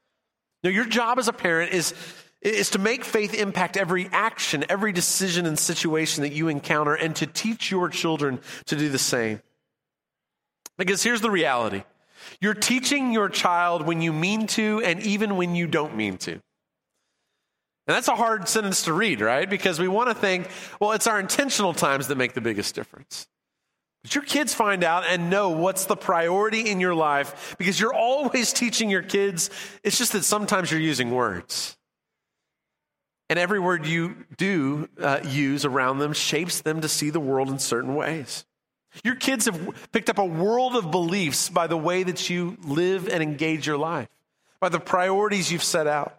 Now, 0.62 0.70
your 0.70 0.84
job 0.84 1.18
as 1.18 1.26
a 1.26 1.32
parent 1.32 1.72
is 1.72 1.94
is 2.40 2.70
to 2.70 2.78
make 2.78 3.04
faith 3.04 3.34
impact 3.34 3.76
every 3.76 4.08
action, 4.12 4.64
every 4.68 4.92
decision 4.92 5.46
and 5.46 5.58
situation 5.58 6.22
that 6.22 6.32
you 6.32 6.48
encounter, 6.48 6.94
and 6.94 7.16
to 7.16 7.26
teach 7.26 7.70
your 7.70 7.88
children 7.88 8.40
to 8.66 8.76
do 8.76 8.88
the 8.88 8.98
same. 8.98 9.40
Because 10.76 11.02
here's 11.02 11.20
the 11.20 11.30
reality 11.30 11.82
you're 12.40 12.54
teaching 12.54 13.12
your 13.12 13.28
child 13.28 13.86
when 13.86 14.02
you 14.02 14.12
mean 14.12 14.46
to, 14.48 14.82
and 14.84 15.00
even 15.02 15.36
when 15.36 15.54
you 15.54 15.66
don't 15.66 15.96
mean 15.96 16.18
to. 16.18 16.32
And 16.32 17.96
that's 17.96 18.08
a 18.08 18.14
hard 18.14 18.48
sentence 18.48 18.82
to 18.82 18.92
read, 18.92 19.22
right? 19.22 19.48
Because 19.48 19.80
we 19.80 19.88
want 19.88 20.10
to 20.10 20.14
think, 20.14 20.48
well, 20.78 20.92
it's 20.92 21.06
our 21.06 21.18
intentional 21.18 21.72
times 21.72 22.08
that 22.08 22.18
make 22.18 22.34
the 22.34 22.42
biggest 22.42 22.74
difference. 22.74 23.26
But 24.02 24.14
your 24.14 24.24
kids 24.24 24.52
find 24.52 24.84
out 24.84 25.04
and 25.08 25.30
know 25.30 25.50
what's 25.50 25.86
the 25.86 25.96
priority 25.96 26.68
in 26.70 26.80
your 26.80 26.94
life 26.94 27.56
because 27.58 27.80
you're 27.80 27.94
always 27.94 28.52
teaching 28.52 28.90
your 28.90 29.02
kids. 29.02 29.48
It's 29.82 29.96
just 29.96 30.12
that 30.12 30.24
sometimes 30.24 30.70
you're 30.70 30.80
using 30.80 31.10
words. 31.10 31.77
And 33.30 33.38
every 33.38 33.60
word 33.60 33.86
you 33.86 34.16
do 34.36 34.88
uh, 35.00 35.20
use 35.24 35.64
around 35.64 35.98
them 35.98 36.12
shapes 36.12 36.62
them 36.62 36.80
to 36.80 36.88
see 36.88 37.10
the 37.10 37.20
world 37.20 37.50
in 37.50 37.58
certain 37.58 37.94
ways. 37.94 38.44
Your 39.04 39.16
kids 39.16 39.44
have 39.44 39.90
picked 39.92 40.08
up 40.08 40.18
a 40.18 40.24
world 40.24 40.74
of 40.74 40.90
beliefs 40.90 41.50
by 41.50 41.66
the 41.66 41.76
way 41.76 42.02
that 42.02 42.30
you 42.30 42.56
live 42.64 43.08
and 43.08 43.22
engage 43.22 43.66
your 43.66 43.76
life, 43.76 44.08
by 44.60 44.70
the 44.70 44.80
priorities 44.80 45.52
you've 45.52 45.62
set 45.62 45.86
out. 45.86 46.16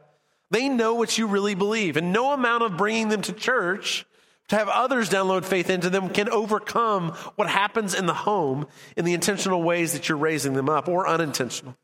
They 0.52 0.70
know 0.70 0.94
what 0.94 1.18
you 1.18 1.28
really 1.28 1.56
believe, 1.56 1.98
and 1.98 2.14
no 2.14 2.32
amount 2.32 2.64
of 2.64 2.78
bringing 2.78 3.10
them 3.10 3.22
to 3.24 3.34
church 3.34 4.06
to 4.50 4.56
have 4.56 4.68
others 4.68 5.10
download 5.10 5.46
faith 5.46 5.70
into 5.70 5.90
them 5.90 6.10
can 6.10 6.30
overcome 6.30 7.12
what 7.36 7.50
happens 7.50 7.94
in 7.94 8.08
the 8.08 8.14
home 8.14 8.68
in 8.98 9.06
the 9.06 9.14
intentional 9.14 9.62
ways 9.62 9.94
that 9.94 10.10
you're 10.10 10.18
raising 10.18 10.54
them 10.54 10.70
up 10.70 10.88
or 10.88 11.08
unintentional. 11.08 11.76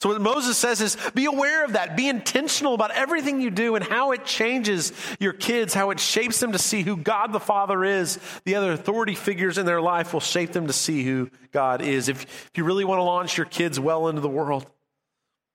So, 0.00 0.10
what 0.10 0.20
Moses 0.20 0.56
says 0.56 0.80
is 0.80 0.96
be 1.14 1.24
aware 1.24 1.64
of 1.64 1.72
that. 1.72 1.96
Be 1.96 2.08
intentional 2.08 2.74
about 2.74 2.92
everything 2.92 3.40
you 3.40 3.50
do 3.50 3.74
and 3.74 3.84
how 3.84 4.12
it 4.12 4.24
changes 4.24 4.92
your 5.18 5.32
kids, 5.32 5.74
how 5.74 5.90
it 5.90 5.98
shapes 5.98 6.38
them 6.38 6.52
to 6.52 6.58
see 6.58 6.82
who 6.82 6.96
God 6.96 7.32
the 7.32 7.40
Father 7.40 7.82
is. 7.82 8.20
The 8.44 8.54
other 8.54 8.72
authority 8.72 9.16
figures 9.16 9.58
in 9.58 9.66
their 9.66 9.80
life 9.80 10.12
will 10.12 10.20
shape 10.20 10.52
them 10.52 10.68
to 10.68 10.72
see 10.72 11.02
who 11.02 11.30
God 11.50 11.82
is. 11.82 12.08
If, 12.08 12.22
if 12.22 12.50
you 12.54 12.62
really 12.62 12.84
want 12.84 13.00
to 13.00 13.02
launch 13.02 13.36
your 13.36 13.46
kids 13.46 13.80
well 13.80 14.06
into 14.06 14.20
the 14.20 14.28
world, 14.28 14.70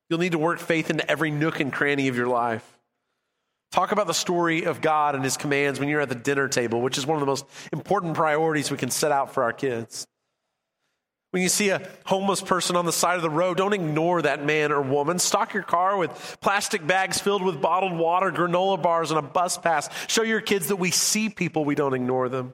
you'll 0.10 0.20
need 0.20 0.34
to 0.34 0.40
work 0.40 0.60
faith 0.60 0.90
into 0.90 1.10
every 1.10 1.32
nook 1.32 1.62
and 1.62 1.72
cranny 1.72 2.10
of 2.10 2.18
your 2.18 2.28
life. 2.28 2.70
Talk 3.72 3.94
about 3.94 4.08
the 4.08 4.14
story 4.14 4.66
of 4.66 4.82
God 4.82 5.16
and 5.16 5.24
his 5.24 5.38
commands 5.38 5.80
when 5.80 5.88
you're 5.88 6.02
at 6.02 6.10
the 6.10 6.16
dinner 6.16 6.50
table, 6.50 6.82
which 6.82 6.98
is 6.98 7.08
one 7.08 7.16
of 7.16 7.22
the 7.22 7.26
most 7.26 7.46
important 7.72 8.14
priorities 8.14 8.70
we 8.70 8.78
can 8.78 8.92
set 8.92 9.14
out 9.14 9.34
for 9.34 9.44
our 9.44 9.54
kids. 9.54 10.06
When 11.34 11.42
you 11.42 11.50
see 11.50 11.70
a 11.70 11.82
homeless 12.06 12.42
person 12.42 12.76
on 12.76 12.86
the 12.86 12.94
side 12.94 13.16
of 13.16 13.24
the 13.24 13.30
road, 13.30 13.58
don't 13.58 13.74
ignore 13.74 14.22
that 14.22 14.46
man 14.46 14.72
or 14.72 14.84
woman. 14.84 15.18
Stock 15.18 15.56
your 15.56 15.64
car 15.64 15.98
with 15.98 16.38
plastic 16.42 16.86
bags 16.86 17.20
filled 17.20 17.42
with 17.42 17.60
bottled 17.60 17.98
water, 17.98 18.32
granola 18.32 18.80
bars, 18.80 19.10
and 19.10 19.18
a 19.18 19.24
bus 19.24 19.58
pass. 19.58 19.90
Show 20.08 20.22
your 20.22 20.42
kids 20.42 20.68
that 20.68 20.76
we 20.76 20.92
see 20.92 21.30
people, 21.30 21.66
we 21.66 21.74
don't 21.74 21.96
ignore 21.96 22.30
them. 22.30 22.54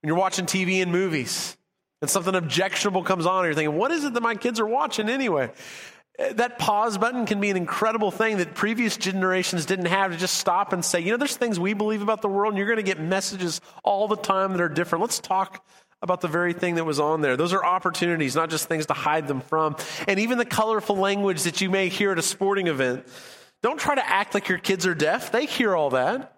When 0.00 0.08
you're 0.08 0.16
watching 0.16 0.46
TV 0.46 0.82
and 0.82 0.90
movies 0.90 1.56
and 2.02 2.10
something 2.10 2.34
objectionable 2.34 3.04
comes 3.04 3.24
on, 3.24 3.44
and 3.44 3.46
you're 3.46 3.54
thinking, 3.54 3.76
what 3.76 3.92
is 3.92 4.02
it 4.02 4.14
that 4.14 4.22
my 4.24 4.34
kids 4.34 4.58
are 4.58 4.66
watching 4.66 5.08
anyway? 5.08 5.52
Eh, 6.18 6.32
that 6.32 6.58
pause 6.58 6.98
button 6.98 7.24
can 7.24 7.40
be 7.40 7.50
an 7.50 7.56
incredible 7.56 8.10
thing 8.10 8.38
that 8.38 8.56
previous 8.56 8.96
generations 8.96 9.64
didn't 9.64 9.86
have 9.86 10.10
to 10.10 10.16
just 10.16 10.38
stop 10.38 10.72
and 10.72 10.84
say, 10.84 10.98
you 10.98 11.12
know, 11.12 11.18
there's 11.18 11.36
things 11.36 11.60
we 11.60 11.72
believe 11.72 12.02
about 12.02 12.20
the 12.20 12.28
world, 12.28 12.52
and 12.52 12.58
you're 12.58 12.66
going 12.66 12.78
to 12.78 12.82
get 12.82 12.98
messages 12.98 13.60
all 13.84 14.08
the 14.08 14.16
time 14.16 14.50
that 14.50 14.60
are 14.60 14.68
different. 14.68 15.02
Let's 15.02 15.20
talk 15.20 15.64
about 16.04 16.20
the 16.20 16.28
very 16.28 16.52
thing 16.52 16.74
that 16.74 16.84
was 16.84 17.00
on 17.00 17.22
there. 17.22 17.36
Those 17.36 17.54
are 17.54 17.64
opportunities, 17.64 18.36
not 18.36 18.50
just 18.50 18.68
things 18.68 18.86
to 18.86 18.92
hide 18.92 19.26
them 19.26 19.40
from. 19.40 19.74
And 20.06 20.20
even 20.20 20.36
the 20.36 20.44
colorful 20.44 20.96
language 20.96 21.44
that 21.44 21.62
you 21.62 21.70
may 21.70 21.88
hear 21.88 22.12
at 22.12 22.18
a 22.18 22.22
sporting 22.22 22.66
event. 22.66 23.06
Don't 23.62 23.80
try 23.80 23.94
to 23.94 24.06
act 24.06 24.34
like 24.34 24.48
your 24.50 24.58
kids 24.58 24.86
are 24.86 24.94
deaf. 24.94 25.32
They 25.32 25.46
hear 25.46 25.74
all 25.74 25.90
that. 25.90 26.30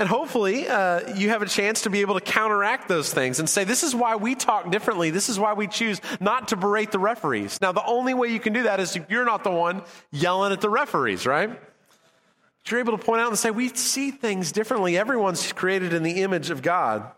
And 0.00 0.08
hopefully, 0.08 0.68
uh, 0.68 1.14
you 1.14 1.28
have 1.28 1.42
a 1.42 1.46
chance 1.46 1.82
to 1.82 1.90
be 1.90 2.00
able 2.00 2.14
to 2.14 2.20
counteract 2.20 2.88
those 2.88 3.14
things 3.14 3.38
and 3.38 3.48
say, 3.48 3.62
this 3.62 3.84
is 3.84 3.94
why 3.94 4.16
we 4.16 4.34
talk 4.34 4.70
differently. 4.70 5.10
This 5.10 5.28
is 5.28 5.38
why 5.38 5.54
we 5.54 5.68
choose 5.68 6.00
not 6.20 6.48
to 6.48 6.56
berate 6.56 6.90
the 6.90 6.98
referees. 6.98 7.60
Now, 7.60 7.70
the 7.70 7.86
only 7.86 8.14
way 8.14 8.28
you 8.28 8.40
can 8.40 8.52
do 8.52 8.64
that 8.64 8.80
is 8.80 8.96
if 8.96 9.08
you're 9.08 9.24
not 9.24 9.44
the 9.44 9.52
one 9.52 9.82
yelling 10.10 10.52
at 10.52 10.60
the 10.60 10.68
referees, 10.68 11.24
right? 11.24 11.48
But 11.48 12.70
you're 12.70 12.80
able 12.80 12.98
to 12.98 13.04
point 13.04 13.20
out 13.20 13.28
and 13.28 13.38
say, 13.38 13.52
we 13.52 13.68
see 13.68 14.10
things 14.10 14.50
differently. 14.50 14.98
Everyone's 14.98 15.52
created 15.52 15.92
in 15.94 16.02
the 16.02 16.22
image 16.22 16.50
of 16.50 16.60
God. 16.62 17.12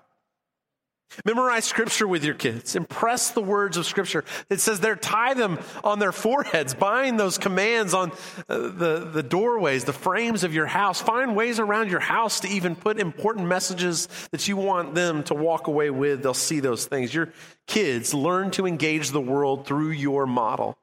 Memorize 1.24 1.64
scripture 1.64 2.06
with 2.06 2.24
your 2.24 2.34
kids. 2.34 2.76
Impress 2.76 3.30
the 3.30 3.40
words 3.40 3.76
of 3.76 3.86
scripture. 3.86 4.24
It 4.50 4.60
says 4.60 4.80
there, 4.80 4.94
tie 4.94 5.34
them 5.34 5.58
on 5.82 5.98
their 5.98 6.12
foreheads. 6.12 6.74
Bind 6.74 7.18
those 7.18 7.38
commands 7.38 7.94
on 7.94 8.12
uh, 8.48 8.58
the, 8.58 9.10
the 9.12 9.22
doorways, 9.22 9.84
the 9.84 9.92
frames 9.92 10.44
of 10.44 10.54
your 10.54 10.66
house. 10.66 11.00
Find 11.00 11.34
ways 11.34 11.58
around 11.58 11.90
your 11.90 12.00
house 12.00 12.40
to 12.40 12.48
even 12.48 12.76
put 12.76 13.00
important 13.00 13.46
messages 13.46 14.08
that 14.30 14.46
you 14.46 14.56
want 14.56 14.94
them 14.94 15.24
to 15.24 15.34
walk 15.34 15.66
away 15.66 15.90
with. 15.90 16.22
They'll 16.22 16.34
see 16.34 16.60
those 16.60 16.86
things. 16.86 17.12
Your 17.12 17.32
kids 17.66 18.14
learn 18.14 18.50
to 18.52 18.66
engage 18.66 19.10
the 19.10 19.20
world 19.20 19.66
through 19.66 19.90
your 19.90 20.26
model. 20.26 20.78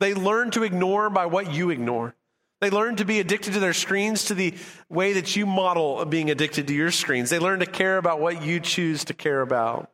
They 0.00 0.12
learn 0.12 0.50
to 0.52 0.64
ignore 0.64 1.08
by 1.08 1.26
what 1.26 1.52
you 1.52 1.70
ignore. 1.70 2.14
They 2.60 2.70
learn 2.70 2.96
to 2.96 3.04
be 3.04 3.20
addicted 3.20 3.52
to 3.52 3.60
their 3.60 3.74
screens 3.74 4.26
to 4.26 4.34
the 4.34 4.54
way 4.88 5.14
that 5.14 5.36
you 5.36 5.44
model 5.44 6.04
being 6.06 6.30
addicted 6.30 6.68
to 6.68 6.74
your 6.74 6.90
screens. 6.90 7.28
They 7.28 7.38
learn 7.38 7.60
to 7.60 7.66
care 7.66 7.98
about 7.98 8.20
what 8.20 8.42
you 8.42 8.60
choose 8.60 9.04
to 9.06 9.14
care 9.14 9.42
about. 9.42 9.90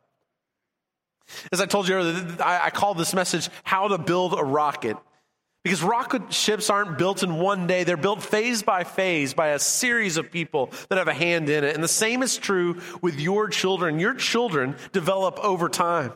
As 1.51 1.59
I 1.59 1.65
told 1.65 1.87
you 1.87 1.95
earlier, 1.95 2.37
I 2.39 2.69
call 2.69 2.93
this 2.93 3.13
message 3.13 3.49
How 3.63 3.89
to 3.89 3.97
Build 3.97 4.33
a 4.37 4.43
Rocket. 4.43 4.97
Because 5.63 5.81
rocket 5.81 6.33
ships 6.33 6.69
aren't 6.69 6.97
built 6.97 7.23
in 7.23 7.35
one 7.35 7.67
day, 7.67 7.85
they're 7.85 7.95
built 7.95 8.21
phase 8.21 8.63
by 8.63 8.83
phase 8.83 9.33
by 9.33 9.49
a 9.49 9.59
series 9.59 10.17
of 10.17 10.29
people 10.29 10.71
that 10.89 10.97
have 10.97 11.07
a 11.07 11.13
hand 11.13 11.49
in 11.49 11.63
it. 11.63 11.75
And 11.75 11.83
the 11.83 11.87
same 11.87 12.21
is 12.21 12.37
true 12.37 12.81
with 13.01 13.17
your 13.19 13.47
children. 13.47 13.97
Your 13.97 14.13
children 14.13 14.75
develop 14.91 15.39
over 15.39 15.69
time. 15.69 16.13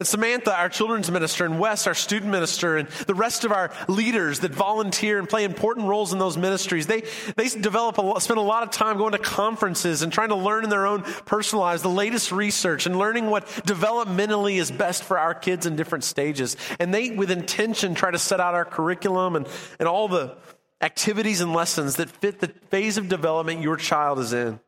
And 0.00 0.06
Samantha, 0.06 0.56
our 0.56 0.68
children's 0.68 1.10
minister, 1.10 1.44
and 1.44 1.58
Wes, 1.58 1.88
our 1.88 1.94
student 1.94 2.30
minister, 2.30 2.76
and 2.76 2.88
the 3.08 3.16
rest 3.16 3.44
of 3.44 3.50
our 3.50 3.72
leaders 3.88 4.38
that 4.40 4.52
volunteer 4.52 5.18
and 5.18 5.28
play 5.28 5.42
important 5.42 5.88
roles 5.88 6.12
in 6.12 6.20
those 6.20 6.36
ministries, 6.36 6.86
they, 6.86 7.02
they 7.34 7.48
develop 7.48 7.98
a, 7.98 8.20
spend 8.20 8.38
a 8.38 8.42
lot 8.42 8.62
of 8.62 8.70
time 8.70 8.96
going 8.96 9.10
to 9.10 9.18
conferences 9.18 10.02
and 10.02 10.12
trying 10.12 10.28
to 10.28 10.36
learn 10.36 10.62
in 10.62 10.70
their 10.70 10.86
own 10.86 11.02
personal 11.02 11.62
lives 11.62 11.82
the 11.82 11.88
latest 11.88 12.30
research 12.30 12.86
and 12.86 12.96
learning 12.96 13.26
what 13.26 13.44
developmentally 13.66 14.60
is 14.60 14.70
best 14.70 15.02
for 15.02 15.18
our 15.18 15.34
kids 15.34 15.66
in 15.66 15.74
different 15.74 16.04
stages. 16.04 16.56
And 16.78 16.94
they, 16.94 17.10
with 17.10 17.32
intention, 17.32 17.96
try 17.96 18.12
to 18.12 18.18
set 18.20 18.38
out 18.38 18.54
our 18.54 18.64
curriculum 18.64 19.34
and, 19.34 19.48
and 19.80 19.88
all 19.88 20.06
the 20.06 20.36
activities 20.80 21.40
and 21.40 21.52
lessons 21.52 21.96
that 21.96 22.08
fit 22.08 22.38
the 22.38 22.46
phase 22.70 22.98
of 22.98 23.08
development 23.08 23.62
your 23.62 23.76
child 23.76 24.20
is 24.20 24.32
in. 24.32 24.60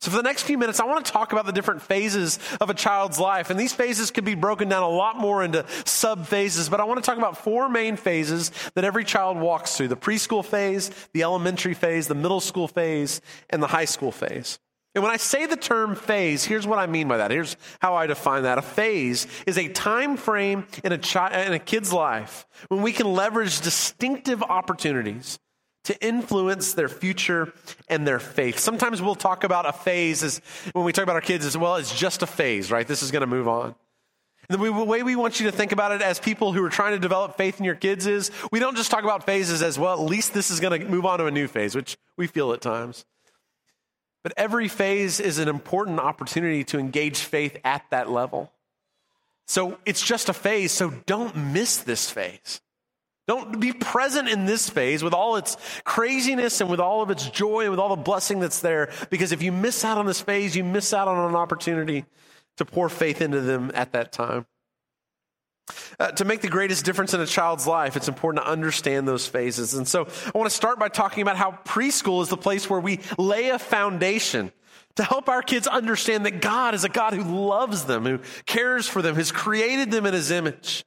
So, 0.00 0.12
for 0.12 0.16
the 0.16 0.22
next 0.22 0.44
few 0.44 0.56
minutes, 0.58 0.78
I 0.78 0.84
want 0.84 1.04
to 1.04 1.12
talk 1.12 1.32
about 1.32 1.44
the 1.44 1.52
different 1.52 1.82
phases 1.82 2.38
of 2.60 2.70
a 2.70 2.74
child's 2.74 3.18
life. 3.18 3.50
And 3.50 3.58
these 3.58 3.72
phases 3.72 4.12
could 4.12 4.24
be 4.24 4.36
broken 4.36 4.68
down 4.68 4.84
a 4.84 4.88
lot 4.88 5.16
more 5.16 5.42
into 5.42 5.64
sub 5.84 6.26
phases, 6.26 6.68
but 6.68 6.80
I 6.80 6.84
want 6.84 7.02
to 7.02 7.06
talk 7.06 7.18
about 7.18 7.38
four 7.38 7.68
main 7.68 7.96
phases 7.96 8.52
that 8.74 8.84
every 8.84 9.02
child 9.02 9.38
walks 9.38 9.76
through 9.76 9.88
the 9.88 9.96
preschool 9.96 10.44
phase, 10.44 10.90
the 11.12 11.24
elementary 11.24 11.74
phase, 11.74 12.06
the 12.06 12.14
middle 12.14 12.40
school 12.40 12.68
phase, 12.68 13.20
and 13.50 13.60
the 13.60 13.66
high 13.66 13.86
school 13.86 14.12
phase. 14.12 14.60
And 14.94 15.02
when 15.02 15.12
I 15.12 15.16
say 15.16 15.46
the 15.46 15.56
term 15.56 15.96
phase, 15.96 16.44
here's 16.44 16.66
what 16.66 16.78
I 16.78 16.86
mean 16.86 17.08
by 17.08 17.18
that. 17.18 17.30
Here's 17.30 17.56
how 17.80 17.94
I 17.94 18.06
define 18.06 18.44
that. 18.44 18.58
A 18.58 18.62
phase 18.62 19.26
is 19.46 19.58
a 19.58 19.68
time 19.68 20.16
frame 20.16 20.66
in 20.84 20.92
a, 20.92 20.98
chi- 20.98 21.42
in 21.42 21.52
a 21.52 21.58
kid's 21.58 21.92
life 21.92 22.46
when 22.68 22.82
we 22.82 22.92
can 22.92 23.12
leverage 23.12 23.60
distinctive 23.60 24.42
opportunities 24.42 25.38
to 25.88 26.06
influence 26.06 26.74
their 26.74 26.90
future 26.90 27.50
and 27.88 28.06
their 28.06 28.18
faith. 28.18 28.58
Sometimes 28.58 29.00
we'll 29.00 29.14
talk 29.14 29.42
about 29.42 29.64
a 29.64 29.72
phase 29.72 30.22
as 30.22 30.42
when 30.74 30.84
we 30.84 30.92
talk 30.92 31.02
about 31.02 31.14
our 31.14 31.22
kids 31.22 31.46
as 31.46 31.56
well, 31.56 31.76
it's 31.76 31.98
just 31.98 32.22
a 32.22 32.26
phase, 32.26 32.70
right? 32.70 32.86
This 32.86 33.02
is 33.02 33.10
going 33.10 33.22
to 33.22 33.26
move 33.26 33.48
on. 33.48 33.74
And 34.50 34.60
the 34.60 34.70
way 34.70 35.02
we 35.02 35.16
want 35.16 35.40
you 35.40 35.50
to 35.50 35.56
think 35.56 35.72
about 35.72 35.92
it 35.92 36.02
as 36.02 36.20
people 36.20 36.52
who 36.52 36.62
are 36.62 36.68
trying 36.68 36.92
to 36.92 36.98
develop 36.98 37.38
faith 37.38 37.58
in 37.58 37.64
your 37.64 37.74
kids 37.74 38.06
is 38.06 38.30
we 38.52 38.58
don't 38.58 38.76
just 38.76 38.90
talk 38.90 39.02
about 39.02 39.24
phases 39.24 39.62
as 39.62 39.78
well, 39.78 39.94
at 39.94 40.00
least 40.00 40.34
this 40.34 40.50
is 40.50 40.60
going 40.60 40.78
to 40.78 40.86
move 40.86 41.06
on 41.06 41.20
to 41.20 41.24
a 41.24 41.30
new 41.30 41.48
phase, 41.48 41.74
which 41.74 41.96
we 42.18 42.26
feel 42.26 42.52
at 42.52 42.60
times. 42.60 43.06
But 44.22 44.34
every 44.36 44.68
phase 44.68 45.20
is 45.20 45.38
an 45.38 45.48
important 45.48 46.00
opportunity 46.00 46.64
to 46.64 46.78
engage 46.78 47.20
faith 47.20 47.56
at 47.64 47.82
that 47.88 48.10
level. 48.10 48.52
So 49.46 49.78
it's 49.86 50.02
just 50.02 50.28
a 50.28 50.34
phase, 50.34 50.70
so 50.70 50.90
don't 51.06 51.34
miss 51.34 51.78
this 51.78 52.10
phase. 52.10 52.60
Don't 53.28 53.60
be 53.60 53.74
present 53.74 54.26
in 54.26 54.46
this 54.46 54.70
phase 54.70 55.04
with 55.04 55.12
all 55.12 55.36
its 55.36 55.58
craziness 55.84 56.62
and 56.62 56.70
with 56.70 56.80
all 56.80 57.02
of 57.02 57.10
its 57.10 57.28
joy 57.28 57.60
and 57.60 57.70
with 57.70 57.78
all 57.78 57.94
the 57.94 58.02
blessing 58.02 58.40
that's 58.40 58.60
there. 58.60 58.90
Because 59.10 59.32
if 59.32 59.42
you 59.42 59.52
miss 59.52 59.84
out 59.84 59.98
on 59.98 60.06
this 60.06 60.22
phase, 60.22 60.56
you 60.56 60.64
miss 60.64 60.94
out 60.94 61.08
on 61.08 61.28
an 61.28 61.36
opportunity 61.36 62.06
to 62.56 62.64
pour 62.64 62.88
faith 62.88 63.20
into 63.20 63.42
them 63.42 63.70
at 63.74 63.92
that 63.92 64.12
time. 64.12 64.46
Uh, 66.00 66.10
to 66.12 66.24
make 66.24 66.40
the 66.40 66.48
greatest 66.48 66.86
difference 66.86 67.12
in 67.12 67.20
a 67.20 67.26
child's 67.26 67.66
life, 67.66 67.96
it's 67.98 68.08
important 68.08 68.42
to 68.42 68.50
understand 68.50 69.06
those 69.06 69.26
phases. 69.26 69.74
And 69.74 69.86
so 69.86 70.08
I 70.34 70.38
want 70.38 70.48
to 70.48 70.56
start 70.56 70.78
by 70.78 70.88
talking 70.88 71.20
about 71.20 71.36
how 71.36 71.58
preschool 71.66 72.22
is 72.22 72.30
the 72.30 72.38
place 72.38 72.70
where 72.70 72.80
we 72.80 73.00
lay 73.18 73.50
a 73.50 73.58
foundation 73.58 74.52
to 74.96 75.04
help 75.04 75.28
our 75.28 75.42
kids 75.42 75.66
understand 75.66 76.24
that 76.24 76.40
God 76.40 76.74
is 76.74 76.84
a 76.84 76.88
God 76.88 77.12
who 77.12 77.46
loves 77.46 77.84
them, 77.84 78.06
who 78.06 78.20
cares 78.46 78.88
for 78.88 79.02
them, 79.02 79.16
has 79.16 79.30
created 79.30 79.90
them 79.90 80.06
in 80.06 80.14
his 80.14 80.30
image 80.30 80.86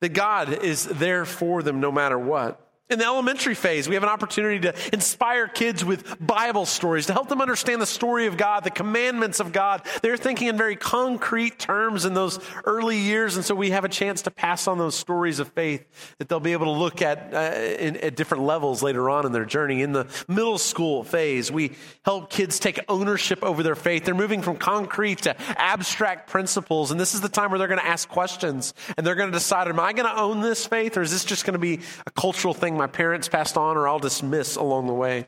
that 0.00 0.10
God 0.10 0.62
is 0.62 0.84
there 0.84 1.24
for 1.24 1.62
them 1.62 1.80
no 1.80 1.90
matter 1.90 2.18
what. 2.18 2.67
In 2.90 2.98
the 2.98 3.04
elementary 3.04 3.54
phase, 3.54 3.86
we 3.86 3.96
have 3.96 4.02
an 4.02 4.08
opportunity 4.08 4.60
to 4.60 4.74
inspire 4.94 5.46
kids 5.46 5.84
with 5.84 6.26
Bible 6.26 6.64
stories, 6.64 7.04
to 7.06 7.12
help 7.12 7.28
them 7.28 7.42
understand 7.42 7.82
the 7.82 7.86
story 7.86 8.26
of 8.26 8.38
God, 8.38 8.64
the 8.64 8.70
commandments 8.70 9.40
of 9.40 9.52
God. 9.52 9.86
They're 10.00 10.16
thinking 10.16 10.48
in 10.48 10.56
very 10.56 10.74
concrete 10.74 11.58
terms 11.58 12.06
in 12.06 12.14
those 12.14 12.40
early 12.64 12.96
years, 12.96 13.36
and 13.36 13.44
so 13.44 13.54
we 13.54 13.70
have 13.70 13.84
a 13.84 13.90
chance 13.90 14.22
to 14.22 14.30
pass 14.30 14.66
on 14.66 14.78
those 14.78 14.94
stories 14.94 15.38
of 15.38 15.48
faith 15.48 15.84
that 16.16 16.30
they'll 16.30 16.40
be 16.40 16.54
able 16.54 16.64
to 16.64 16.80
look 16.80 17.02
at 17.02 17.34
uh, 17.34 17.58
in, 17.78 17.98
at 17.98 18.16
different 18.16 18.44
levels 18.44 18.82
later 18.82 19.10
on 19.10 19.26
in 19.26 19.32
their 19.32 19.44
journey. 19.44 19.82
In 19.82 19.92
the 19.92 20.06
middle 20.26 20.56
school 20.56 21.04
phase, 21.04 21.52
we 21.52 21.72
help 22.06 22.30
kids 22.30 22.58
take 22.58 22.80
ownership 22.88 23.44
over 23.44 23.62
their 23.62 23.76
faith. 23.76 24.06
They're 24.06 24.14
moving 24.14 24.40
from 24.40 24.56
concrete 24.56 25.22
to 25.22 25.36
abstract 25.60 26.30
principles, 26.30 26.90
and 26.90 26.98
this 26.98 27.12
is 27.12 27.20
the 27.20 27.28
time 27.28 27.50
where 27.50 27.58
they're 27.58 27.68
going 27.68 27.80
to 27.80 27.86
ask 27.86 28.08
questions 28.08 28.72
and 28.96 29.06
they're 29.06 29.14
going 29.14 29.30
to 29.30 29.36
decide, 29.36 29.68
am 29.68 29.78
I 29.78 29.92
going 29.92 30.08
to 30.08 30.18
own 30.18 30.40
this 30.40 30.66
faith, 30.66 30.96
or 30.96 31.02
is 31.02 31.10
this 31.10 31.26
just 31.26 31.44
going 31.44 31.52
to 31.52 31.58
be 31.58 31.80
a 32.06 32.10
cultural 32.12 32.54
thing 32.54 32.77
my 32.78 32.86
parents 32.86 33.28
passed 33.28 33.56
on 33.56 33.76
or 33.76 33.88
I'll 33.88 33.98
dismiss 33.98 34.56
along 34.56 34.86
the 34.86 34.94
way. 34.94 35.26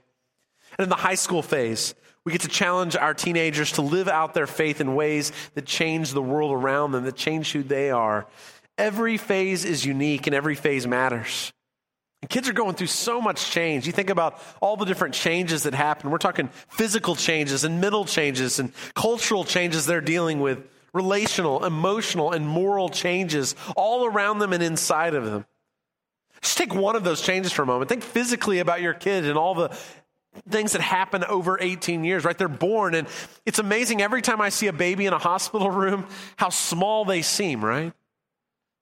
And 0.79 0.85
in 0.85 0.89
the 0.89 0.97
high 0.97 1.15
school 1.17 1.43
phase, 1.43 1.95
we 2.25 2.33
get 2.33 2.43
to 2.43 2.49
challenge 2.49 2.97
our 2.97 3.15
teenagers 3.15 3.73
to 3.73 3.83
live 3.83 4.09
out 4.09 4.35
their 4.35 4.47
faith 4.47 4.81
in 4.81 4.95
ways 4.95 5.33
that 5.55 5.67
change 5.67 6.13
the 6.13 6.23
world 6.23 6.53
around 6.53 6.93
them, 6.93 7.05
that 7.05 7.17
change 7.17 7.53
who 7.53 7.63
they 7.63 7.91
are. 7.91 8.27
Every 8.79 9.17
phase 9.17 9.65
is 9.65 9.85
unique 9.85 10.27
and 10.27 10.35
every 10.35 10.55
phase 10.55 10.87
matters. 10.87 11.53
And 12.23 12.29
kids 12.29 12.49
are 12.49 12.53
going 12.53 12.75
through 12.75 12.89
so 12.89 13.21
much 13.21 13.51
change. 13.51 13.87
You 13.87 13.93
think 13.93 14.11
about 14.11 14.41
all 14.61 14.77
the 14.77 14.85
different 14.85 15.15
changes 15.15 15.63
that 15.63 15.75
happen. 15.75 16.11
We're 16.11 16.19
talking 16.19 16.49
physical 16.69 17.15
changes 17.15 17.65
and 17.65 17.81
mental 17.81 18.05
changes 18.05 18.59
and 18.59 18.73
cultural 18.95 19.45
changes 19.45 19.87
they're 19.87 20.03
dealing 20.03 20.41
with, 20.41 20.63
relational, 20.93 21.65
emotional, 21.65 22.33
and 22.33 22.47
moral 22.47 22.91
changes 22.91 23.55
all 23.77 24.05
around 24.05 24.39
them 24.39 24.53
and 24.53 24.63
inside 24.63 25.15
of 25.15 25.25
them. 25.25 25.47
Just 26.43 26.57
take 26.57 26.75
one 26.75 26.97
of 26.97 27.05
those 27.05 27.21
changes 27.21 27.53
for 27.53 27.63
a 27.63 27.67
moment. 27.67 27.89
Think 27.89 28.03
physically 28.03 28.61
about 28.61 28.81
your 28.81 28.95
kid 28.95 29.25
and 29.27 29.37
all 29.37 29.55
the 29.55 29.77
things 30.49 30.73
that 30.73 30.81
happen 30.81 31.25
over 31.25 31.59
18 31.61 32.05
years, 32.05 32.25
right? 32.25 32.37
They're 32.37 32.49
born, 32.49 32.95
and 32.95 33.09
it's 33.45 33.59
amazing 33.59 34.01
every 34.01 34.23
time 34.23 34.41
I 34.41 34.49
see 34.49 34.69
a 34.69 34.73
baby 34.73 35.07
in 35.07 35.13
a 35.13 35.19
hospital 35.19 35.71
room 35.71 36.07
how 36.37 36.51
small 36.51 37.05
they 37.05 37.23
seem, 37.23 37.65
right? 37.65 37.93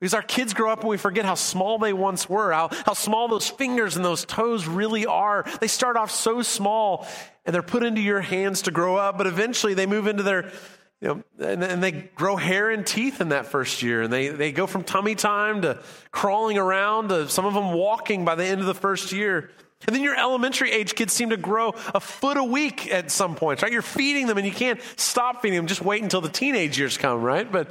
Because 0.00 0.15
our 0.15 0.23
kids 0.23 0.55
grow 0.55 0.71
up 0.71 0.81
and 0.81 0.88
we 0.88 0.97
forget 0.97 1.25
how 1.25 1.35
small 1.35 1.79
they 1.79 1.93
once 1.93 2.29
were, 2.29 2.53
how, 2.53 2.69
how 2.87 2.93
small 2.93 3.27
those 3.27 3.49
fingers 3.49 3.97
and 3.97 4.05
those 4.05 4.25
toes 4.25 4.69
really 4.69 5.07
are. 5.07 5.45
They 5.61 5.67
start 5.67 5.97
off 5.97 6.12
so 6.12 6.43
small 6.43 7.09
and 7.45 7.53
they're 7.53 7.62
put 7.62 7.83
into 7.83 8.00
your 8.00 8.21
hands 8.21 8.62
to 8.62 8.71
grow 8.71 8.97
up, 8.97 9.19
but 9.19 9.27
eventually 9.27 9.75
they 9.75 9.87
move 9.87 10.07
into 10.07 10.23
their 10.23 10.53
you 11.00 11.09
know, 11.09 11.23
and, 11.47 11.62
and, 11.62 11.83
they 11.83 11.93
grow 11.93 12.35
hair 12.35 12.71
and 12.71 12.85
teeth 12.85 13.21
in 13.21 13.28
that 13.28 13.47
first 13.47 13.83
year, 13.83 14.02
and 14.02 14.12
they, 14.12 14.28
they 14.28 14.50
go 14.50 14.67
from 14.67 14.83
tummy 14.83 15.14
time 15.14 15.62
to 15.62 15.78
crawling 16.11 16.59
around 16.59 17.11
to 17.11 17.28
some 17.28 17.47
of 17.47 17.55
them 17.55 17.73
walking 17.73 18.25
by 18.25 18.35
the 18.35 18.45
end 18.45 18.61
of 18.61 18.67
the 18.67 18.75
first 18.75 19.12
year. 19.12 19.50
And 19.87 19.95
then 19.95 20.02
your 20.02 20.17
elementary 20.17 20.73
age 20.73 20.97
kids 20.97 21.12
seem 21.12 21.31
to 21.31 21.37
grow 21.37 21.73
a 21.95 22.00
foot 22.00 22.37
a 22.37 22.43
week 22.43 22.93
at 22.93 23.12
some 23.12 23.37
points, 23.37 23.62
right? 23.62 23.71
You're 23.71 23.81
feeding 23.81 24.26
them 24.26 24.37
and 24.37 24.47
you 24.47 24.52
can't 24.52 24.81
stop 24.97 25.40
feeding 25.40 25.57
them. 25.57 25.69
Just 25.69 25.83
wait 25.83 26.02
until 26.02 26.21
the 26.21 26.28
teenage 26.28 26.76
years 26.76 26.99
come, 26.99 27.23
right? 27.23 27.50
But, 27.50 27.71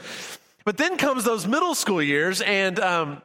but 0.64 0.78
then 0.78 0.98
comes 0.98 1.26
those 1.26 1.46
middle 1.46 1.76
school 1.76 2.02
years, 2.02 2.42
and 2.42 2.80
um, 2.80 3.22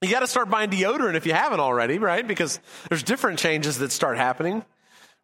you 0.00 0.10
got 0.10 0.20
to 0.20 0.26
start 0.26 0.48
buying 0.48 0.70
deodorant 0.70 1.14
if 1.14 1.26
you 1.26 1.34
haven't 1.34 1.60
already, 1.60 1.98
right? 1.98 2.26
Because 2.26 2.58
there's 2.88 3.02
different 3.02 3.38
changes 3.38 3.78
that 3.78 3.92
start 3.92 4.16
happening. 4.16 4.64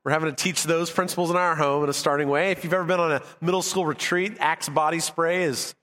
We're 0.06 0.12
having 0.12 0.30
to 0.30 0.36
teach 0.36 0.62
those 0.62 0.88
principles 0.88 1.30
in 1.30 1.36
our 1.36 1.56
home 1.56 1.82
in 1.82 1.90
a 1.90 1.92
starting 1.92 2.28
way. 2.28 2.52
If 2.52 2.62
you've 2.62 2.72
ever 2.72 2.84
been 2.84 3.00
on 3.00 3.10
a 3.10 3.22
middle 3.40 3.60
school 3.60 3.84
retreat, 3.84 4.36
Axe 4.38 4.68
body 4.68 5.00
spray 5.00 5.42
is 5.42 5.74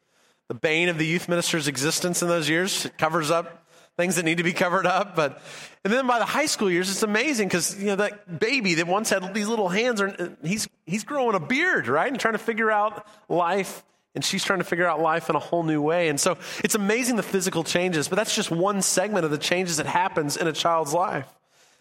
the 0.47 0.53
bane 0.53 0.87
of 0.87 0.97
the 0.97 1.05
youth 1.05 1.27
minister's 1.27 1.67
existence 1.67 2.21
in 2.21 2.29
those 2.29 2.47
years. 2.47 2.85
It 2.85 2.97
covers 2.97 3.31
up 3.31 3.67
things 3.97 4.15
that 4.15 4.23
need 4.23 4.37
to 4.37 4.43
be 4.43 4.53
covered 4.53 4.85
up. 4.85 5.17
But 5.17 5.41
and 5.83 5.91
then 5.91 6.07
by 6.07 6.19
the 6.19 6.25
high 6.25 6.45
school 6.45 6.71
years, 6.71 6.89
it's 6.89 7.03
amazing 7.03 7.49
because 7.49 7.77
you 7.77 7.87
know 7.87 7.97
that 7.97 8.39
baby 8.39 8.75
that 8.75 8.87
once 8.87 9.09
had 9.09 9.33
these 9.33 9.49
little 9.49 9.67
hands, 9.67 9.99
are, 9.99 10.37
he's 10.41 10.69
he's 10.85 11.03
growing 11.03 11.35
a 11.35 11.39
beard, 11.41 11.89
right, 11.89 12.09
and 12.09 12.17
trying 12.17 12.35
to 12.35 12.37
figure 12.37 12.71
out 12.71 13.05
life. 13.27 13.83
And 14.15 14.23
she's 14.23 14.45
trying 14.45 14.59
to 14.59 14.65
figure 14.65 14.87
out 14.87 15.01
life 15.01 15.29
in 15.29 15.35
a 15.35 15.39
whole 15.39 15.63
new 15.63 15.81
way. 15.81 16.07
And 16.07 16.17
so 16.17 16.37
it's 16.63 16.75
amazing 16.75 17.17
the 17.17 17.23
physical 17.23 17.65
changes, 17.65 18.07
but 18.07 18.15
that's 18.15 18.33
just 18.33 18.51
one 18.51 18.83
segment 18.83 19.25
of 19.25 19.31
the 19.31 19.37
changes 19.37 19.75
that 19.77 19.85
happens 19.85 20.37
in 20.37 20.47
a 20.47 20.53
child's 20.53 20.93
life. 20.93 21.27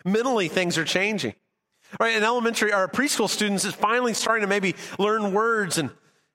Mentally, 0.05 0.49
things 0.49 0.77
are 0.77 0.85
changing. 0.85 1.35
Right, 2.01 2.17
an 2.17 2.25
elementary 2.25 2.73
or 2.73 2.89
preschool 2.89 3.29
students 3.29 3.65
is 3.65 3.75
finally 3.75 4.15
starting 4.15 4.43
to 4.43 4.49
maybe 4.49 4.75
learn 4.99 5.33
words 5.33 5.79
and 5.79 5.91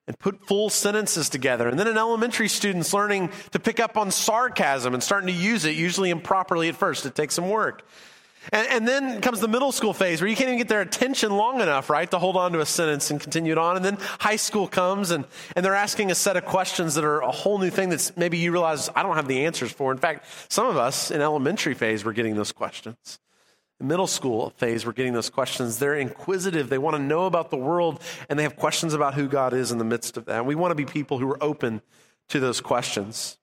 and 0.08 0.18
put 0.18 0.48
full 0.48 0.70
sentences 0.70 1.30
together. 1.30 1.68
And 1.68 1.78
then 1.78 1.88
an 1.88 1.98
elementary 1.98 2.48
student's 2.48 2.94
learning 2.94 3.30
to 3.52 3.60
pick 3.60 3.80
up 3.80 3.98
on 3.98 4.10
sarcasm 4.10 4.94
and 4.94 5.04
starting 5.04 5.28
to 5.28 5.34
use 5.34 5.66
it, 5.66 5.76
usually 5.76 6.10
improperly 6.10 6.70
at 6.70 6.76
first. 6.76 7.06
It 7.06 7.14
takes 7.14 7.36
some 7.36 7.50
work. 7.50 7.86
And, 8.54 8.66
and, 8.70 8.88
then 8.88 9.20
comes 9.20 9.42
the 9.42 9.50
middle 9.50 9.74
school 9.74 9.92
phase 9.92 10.22
where 10.22 10.30
you 10.30 10.36
can't 10.38 10.48
even 10.48 10.60
get 10.60 10.70
their 10.70 10.80
attention 10.80 11.36
long 11.36 11.60
enough, 11.60 11.90
right, 11.90 12.10
to 12.12 12.18
hold 12.18 12.38
on 12.38 12.54
to 12.54 12.62
a 12.62 12.66
sentence 12.66 13.12
and 13.12 13.20
continue 13.20 13.52
it 13.52 13.58
on. 13.58 13.76
And 13.76 13.84
then 13.84 13.98
high 14.20 14.38
school 14.38 14.70
comes 14.70 15.12
and, 15.12 15.26
and 15.58 15.66
they're 15.66 15.76
asking 15.76 16.12
a 16.12 16.16
set 16.16 16.38
of 16.38 16.46
questions 16.46 16.96
that 16.96 17.04
are 17.04 17.20
a 17.20 17.32
whole 17.32 17.58
new 17.58 17.70
thing 17.70 17.90
that's 17.90 18.16
maybe 18.16 18.38
you 18.38 18.54
realize 18.54 18.90
I 18.96 19.04
don't 19.04 19.18
have 19.18 19.28
the 19.28 19.46
answers 19.46 19.74
for. 19.74 19.92
In 19.92 19.98
fact, 19.98 20.26
some 20.48 20.68
of 20.68 20.78
us 20.78 21.12
in 21.12 21.20
elementary 21.20 21.74
phase 21.74 22.06
were 22.06 22.14
getting 22.14 22.38
those 22.38 22.54
questions 22.54 23.20
middle 23.80 24.08
school 24.08 24.52
phase, 24.58 24.86
we're 24.86 24.92
getting 24.92 25.14
those 25.14 25.30
questions. 25.30 25.80
They're 25.80 25.96
inquisitive. 25.96 26.70
They 26.70 26.78
want 26.78 26.96
to 26.96 27.02
know 27.02 27.26
about 27.26 27.52
the 27.52 27.58
world, 27.58 28.02
and 28.30 28.38
they 28.38 28.44
have 28.44 28.56
questions 28.56 28.94
about 28.94 29.14
who 29.14 29.28
God 29.28 29.54
is 29.54 29.72
in 29.72 29.78
the 29.78 29.86
midst 29.86 30.18
of 30.18 30.26
that. 30.26 30.40
And 30.40 30.48
we 30.48 30.56
want 30.56 30.72
to 30.72 30.76
be 30.76 30.86
people 30.86 31.20
who 31.20 31.30
are 31.30 31.44
open 31.44 31.82
to 32.30 32.40
those 32.40 32.62
questions. 32.62 33.38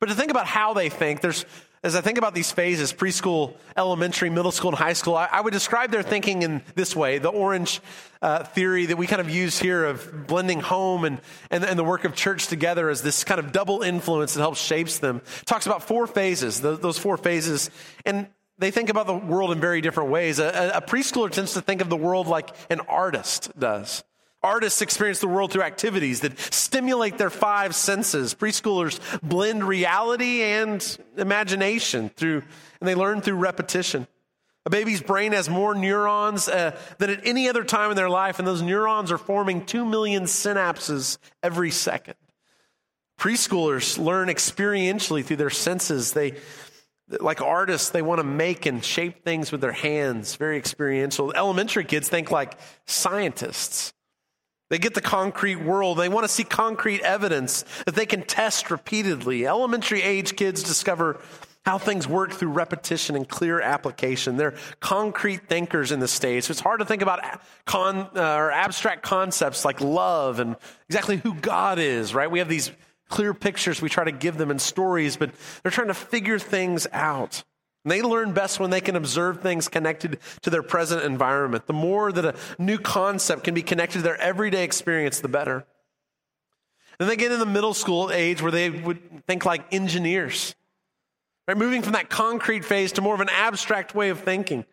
But 0.00 0.08
to 0.08 0.14
think 0.14 0.30
about 0.30 0.46
how 0.46 0.74
they 0.74 0.88
think, 0.88 1.20
there's, 1.20 1.44
as 1.82 1.96
I 1.96 2.00
think 2.00 2.18
about 2.18 2.34
these 2.34 2.52
phases 2.52 2.92
preschool, 2.92 3.54
elementary, 3.76 4.30
middle 4.30 4.52
school, 4.52 4.70
and 4.70 4.78
high 4.78 4.92
school 4.92 5.16
I, 5.16 5.28
I 5.30 5.40
would 5.40 5.52
describe 5.52 5.90
their 5.90 6.02
thinking 6.02 6.42
in 6.42 6.62
this 6.74 6.94
way 6.94 7.18
the 7.18 7.28
orange 7.28 7.80
uh, 8.20 8.44
theory 8.44 8.86
that 8.86 8.96
we 8.96 9.06
kind 9.06 9.20
of 9.20 9.28
use 9.28 9.58
here 9.58 9.84
of 9.84 10.26
blending 10.28 10.60
home 10.60 11.04
and, 11.04 11.20
and, 11.50 11.64
and, 11.64 11.76
the 11.76 11.84
work 11.84 12.04
of 12.04 12.14
church 12.14 12.46
together 12.46 12.88
as 12.88 13.02
this 13.02 13.24
kind 13.24 13.40
of 13.40 13.50
double 13.50 13.82
influence 13.82 14.34
that 14.34 14.40
helps 14.40 14.60
shapes 14.60 15.00
them. 15.00 15.20
Talks 15.44 15.66
about 15.66 15.82
four 15.82 16.06
phases, 16.06 16.60
those, 16.60 16.78
those 16.78 16.98
four 16.98 17.16
phases. 17.16 17.68
And 18.06 18.28
they 18.62 18.70
think 18.70 18.88
about 18.88 19.06
the 19.06 19.14
world 19.14 19.52
in 19.52 19.60
very 19.60 19.80
different 19.80 20.10
ways. 20.10 20.38
A, 20.38 20.72
a, 20.74 20.82
preschooler 20.82 21.30
tends 21.30 21.54
to 21.54 21.60
think 21.60 21.80
of 21.80 21.88
the 21.88 21.96
world 21.96 22.26
like 22.26 22.50
an 22.70 22.80
artist 22.80 23.50
does. 23.58 24.04
Artists 24.42 24.82
experience 24.82 25.20
the 25.20 25.28
world 25.28 25.52
through 25.52 25.62
activities 25.62 26.20
that 26.20 26.38
stimulate 26.38 27.16
their 27.16 27.30
five 27.30 27.74
senses. 27.74 28.34
Preschoolers 28.34 29.00
blend 29.22 29.62
reality 29.62 30.42
and 30.42 30.98
imagination 31.16 32.08
through, 32.08 32.42
and 32.80 32.88
they 32.88 32.94
learn 32.94 33.20
through 33.20 33.36
repetition. 33.36 34.08
A 34.64 34.70
baby's 34.70 35.02
brain 35.02 35.32
has 35.32 35.48
more 35.48 35.74
neurons 35.74 36.48
uh, 36.48 36.76
than 36.98 37.10
at 37.10 37.26
any 37.26 37.48
other 37.48 37.64
time 37.64 37.90
in 37.90 37.96
their 37.96 38.10
life, 38.10 38.38
and 38.38 38.46
those 38.46 38.62
neurons 38.62 39.10
are 39.10 39.18
forming 39.18 39.64
two 39.64 39.84
million 39.84 40.24
synapses 40.24 41.18
every 41.42 41.70
second. 41.70 42.14
Preschoolers 43.18 43.98
learn 43.98 44.28
experientially 44.28 45.24
through 45.24 45.36
their 45.36 45.50
senses. 45.50 46.12
They, 46.12 46.34
like 47.20 47.40
artists, 47.40 47.90
they 47.90 48.02
want 48.02 48.20
to 48.20 48.24
make 48.24 48.66
and 48.66 48.84
shape 48.84 49.24
things 49.24 49.52
with 49.52 49.60
their 49.60 49.72
hands, 49.72 50.36
very 50.36 50.56
experiential. 50.56 51.32
Elementary 51.32 51.84
kids 51.84 52.08
think 52.08 52.30
like 52.30 52.58
scientists. 52.86 53.92
They 54.70 54.78
get 54.78 54.94
the 54.94 55.02
concrete 55.02 55.56
world. 55.56 55.98
They 55.98 56.08
want 56.08 56.24
to 56.24 56.32
see 56.32 56.44
concrete 56.44 57.02
evidence 57.02 57.64
that 57.84 57.94
they 57.94 58.06
can 58.06 58.22
test 58.22 58.70
repeatedly. 58.70 59.46
Elementary 59.46 60.00
age 60.00 60.34
kids 60.34 60.62
discover 60.62 61.20
how 61.64 61.78
things 61.78 62.08
work 62.08 62.32
through 62.32 62.48
repetition 62.48 63.14
and 63.14 63.28
clear 63.28 63.60
application. 63.60 64.36
They're 64.36 64.54
concrete 64.80 65.48
thinkers 65.48 65.92
in 65.92 66.00
the 66.00 66.08
stage. 66.08 66.44
So 66.44 66.52
it's 66.52 66.60
hard 66.60 66.80
to 66.80 66.86
think 66.86 67.02
about 67.02 67.20
con, 67.66 68.08
uh, 68.16 68.34
or 68.36 68.50
abstract 68.50 69.02
concepts 69.02 69.64
like 69.64 69.80
love 69.80 70.40
and 70.40 70.56
exactly 70.88 71.18
who 71.18 71.34
God 71.34 71.78
is, 71.78 72.14
right? 72.14 72.30
We 72.30 72.40
have 72.40 72.48
these 72.48 72.72
clear 73.12 73.34
pictures 73.34 73.82
we 73.82 73.90
try 73.90 74.04
to 74.04 74.10
give 74.10 74.38
them 74.38 74.50
in 74.50 74.58
stories, 74.58 75.16
but 75.16 75.30
they're 75.62 75.70
trying 75.70 75.88
to 75.88 75.94
figure 75.94 76.38
things 76.38 76.86
out. 76.92 77.44
And 77.84 77.92
they 77.92 78.00
learn 78.00 78.32
best 78.32 78.58
when 78.58 78.70
they 78.70 78.80
can 78.80 78.96
observe 78.96 79.42
things 79.42 79.68
connected 79.68 80.18
to 80.40 80.50
their 80.50 80.62
present 80.62 81.04
environment. 81.04 81.66
The 81.66 81.74
more 81.74 82.10
that 82.10 82.24
a 82.24 82.34
new 82.58 82.78
concept 82.78 83.44
can 83.44 83.52
be 83.52 83.62
connected 83.62 83.98
to 83.98 84.02
their 84.02 84.16
everyday 84.16 84.64
experience, 84.64 85.20
the 85.20 85.28
better. 85.28 85.66
Then 86.98 87.06
they 87.06 87.16
get 87.16 87.32
in 87.32 87.38
the 87.38 87.46
middle 87.46 87.74
school 87.74 88.10
age 88.10 88.40
where 88.40 88.50
they 88.50 88.70
would 88.70 89.26
think 89.26 89.44
like 89.44 89.74
engineers, 89.74 90.54
right? 91.46 91.56
Moving 91.56 91.82
from 91.82 91.92
that 91.92 92.08
concrete 92.08 92.64
phase 92.64 92.92
to 92.92 93.02
more 93.02 93.14
of 93.14 93.20
an 93.20 93.30
abstract 93.30 93.94
way 93.94 94.08
of 94.08 94.20
thinking. 94.20 94.64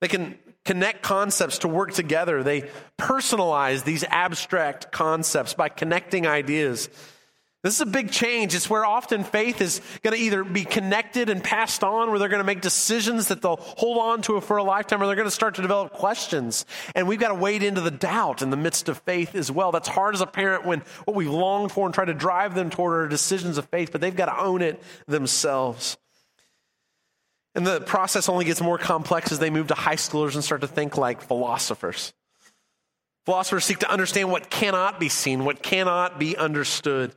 They 0.00 0.08
can 0.08 0.38
connect 0.64 1.02
concepts 1.02 1.58
to 1.58 1.68
work 1.68 1.92
together. 1.92 2.42
They 2.42 2.70
personalize 2.98 3.84
these 3.84 4.04
abstract 4.04 4.90
concepts 4.90 5.52
by 5.52 5.68
connecting 5.68 6.26
ideas 6.26 6.88
this 7.62 7.76
is 7.76 7.80
a 7.80 7.86
big 7.86 8.10
change. 8.10 8.54
It's 8.54 8.68
where 8.68 8.84
often 8.84 9.22
faith 9.22 9.60
is 9.60 9.80
going 10.02 10.16
to 10.16 10.22
either 10.22 10.42
be 10.42 10.64
connected 10.64 11.28
and 11.28 11.44
passed 11.44 11.84
on, 11.84 12.10
where 12.10 12.18
they're 12.18 12.28
going 12.28 12.40
to 12.40 12.44
make 12.44 12.60
decisions 12.60 13.28
that 13.28 13.40
they'll 13.40 13.56
hold 13.56 13.98
on 13.98 14.22
to 14.22 14.40
for 14.40 14.56
a 14.56 14.64
lifetime, 14.64 15.00
or 15.00 15.06
they're 15.06 15.14
going 15.14 15.28
to 15.28 15.30
start 15.30 15.54
to 15.54 15.62
develop 15.62 15.92
questions. 15.92 16.66
And 16.96 17.06
we've 17.06 17.20
got 17.20 17.28
to 17.28 17.34
wade 17.34 17.62
into 17.62 17.80
the 17.80 17.92
doubt 17.92 18.42
in 18.42 18.50
the 18.50 18.56
midst 18.56 18.88
of 18.88 18.98
faith 18.98 19.36
as 19.36 19.50
well. 19.50 19.70
That's 19.70 19.86
hard 19.86 20.14
as 20.14 20.20
a 20.20 20.26
parent 20.26 20.66
when 20.66 20.80
what 21.04 21.14
we 21.14 21.26
long 21.26 21.68
for 21.68 21.86
and 21.86 21.94
try 21.94 22.04
to 22.04 22.14
drive 22.14 22.56
them 22.56 22.68
toward 22.68 22.94
are 22.94 23.08
decisions 23.08 23.58
of 23.58 23.66
faith, 23.66 23.92
but 23.92 24.00
they've 24.00 24.14
got 24.14 24.26
to 24.26 24.40
own 24.40 24.60
it 24.60 24.82
themselves. 25.06 25.96
And 27.54 27.66
the 27.66 27.80
process 27.80 28.28
only 28.28 28.44
gets 28.44 28.60
more 28.60 28.78
complex 28.78 29.30
as 29.30 29.38
they 29.38 29.50
move 29.50 29.68
to 29.68 29.74
high 29.74 29.96
schoolers 29.96 30.34
and 30.34 30.42
start 30.42 30.62
to 30.62 30.66
think 30.66 30.96
like 30.96 31.22
philosophers. 31.22 32.12
Philosophers 33.24 33.64
seek 33.64 33.78
to 33.80 33.90
understand 33.90 34.32
what 34.32 34.50
cannot 34.50 34.98
be 34.98 35.08
seen, 35.08 35.44
what 35.44 35.62
cannot 35.62 36.18
be 36.18 36.36
understood. 36.36 37.14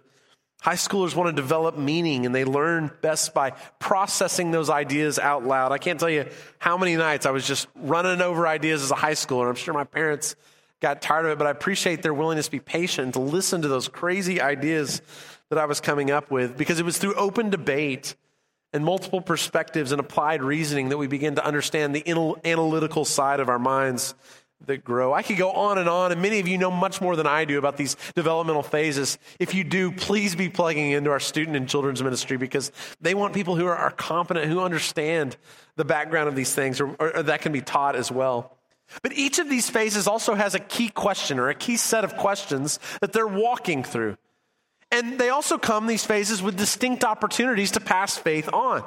High 0.61 0.75
schoolers 0.75 1.15
want 1.15 1.35
to 1.35 1.41
develop 1.41 1.77
meaning 1.77 2.25
and 2.25 2.33
they 2.33 2.43
learn 2.43 2.89
best 3.01 3.33
by 3.33 3.51
processing 3.79 4.51
those 4.51 4.69
ideas 4.69 5.19
out 5.19 5.45
loud. 5.45 5.71
I 5.71 5.77
can't 5.77 5.99
tell 5.99 6.09
you 6.09 6.25
how 6.57 6.77
many 6.77 6.95
nights 6.95 7.25
I 7.25 7.31
was 7.31 7.45
just 7.45 7.67
running 7.75 8.21
over 8.21 8.47
ideas 8.47 8.81
as 8.81 8.89
a 8.89 8.95
high 8.95 9.13
schooler. 9.13 9.47
I'm 9.47 9.55
sure 9.55 9.73
my 9.73 9.83
parents 9.83 10.35
got 10.81 11.01
tired 11.01 11.25
of 11.25 11.31
it, 11.33 11.37
but 11.37 11.47
I 11.47 11.51
appreciate 11.51 12.01
their 12.01 12.13
willingness 12.13 12.47
to 12.47 12.51
be 12.51 12.59
patient, 12.59 13.13
to 13.13 13.19
listen 13.19 13.61
to 13.61 13.67
those 13.67 13.87
crazy 13.87 14.41
ideas 14.41 15.01
that 15.49 15.59
I 15.59 15.65
was 15.65 15.79
coming 15.79 16.09
up 16.09 16.31
with 16.31 16.57
because 16.57 16.79
it 16.79 16.85
was 16.85 16.97
through 16.97 17.13
open 17.13 17.49
debate 17.49 18.15
and 18.73 18.83
multiple 18.83 19.21
perspectives 19.21 19.91
and 19.91 19.99
applied 19.99 20.41
reasoning 20.41 20.89
that 20.89 20.97
we 20.97 21.07
begin 21.07 21.35
to 21.35 21.45
understand 21.45 21.95
the 21.95 22.03
analytical 22.43 23.05
side 23.05 23.39
of 23.39 23.49
our 23.49 23.59
minds 23.59 24.15
that 24.65 24.83
grow. 24.83 25.13
I 25.13 25.21
could 25.21 25.37
go 25.37 25.51
on 25.51 25.77
and 25.77 25.87
on, 25.87 26.11
and 26.11 26.21
many 26.21 26.39
of 26.39 26.47
you 26.47 26.57
know 26.57 26.71
much 26.71 27.01
more 27.01 27.15
than 27.15 27.27
I 27.27 27.45
do 27.45 27.57
about 27.57 27.77
these 27.77 27.95
developmental 28.15 28.63
phases. 28.63 29.17
If 29.39 29.53
you 29.53 29.63
do, 29.63 29.91
please 29.91 30.35
be 30.35 30.49
plugging 30.49 30.91
into 30.91 31.11
our 31.11 31.19
student 31.19 31.55
and 31.55 31.67
children's 31.67 32.01
ministry 32.01 32.37
because 32.37 32.71
they 33.01 33.13
want 33.13 33.33
people 33.33 33.55
who 33.55 33.65
are, 33.67 33.91
competent, 33.91 34.47
who 34.47 34.61
understand 34.61 35.37
the 35.75 35.85
background 35.85 36.29
of 36.29 36.35
these 36.35 36.53
things, 36.53 36.81
or, 36.81 36.95
or 36.99 37.23
that 37.23 37.41
can 37.41 37.51
be 37.51 37.61
taught 37.61 37.95
as 37.95 38.11
well. 38.11 38.57
But 39.01 39.13
each 39.13 39.39
of 39.39 39.49
these 39.49 39.69
phases 39.69 40.07
also 40.07 40.35
has 40.35 40.55
a 40.55 40.59
key 40.59 40.89
question 40.89 41.39
or 41.39 41.49
a 41.49 41.55
key 41.55 41.77
set 41.77 42.03
of 42.03 42.17
questions 42.17 42.79
that 43.01 43.13
they're 43.13 43.27
walking 43.27 43.83
through. 43.83 44.17
And 44.91 45.19
they 45.19 45.29
also 45.29 45.57
come, 45.57 45.87
these 45.87 46.05
phases, 46.05 46.41
with 46.41 46.55
distinct 46.55 47.03
opportunities 47.03 47.71
to 47.71 47.79
pass 47.79 48.17
faith 48.17 48.47
on. 48.53 48.83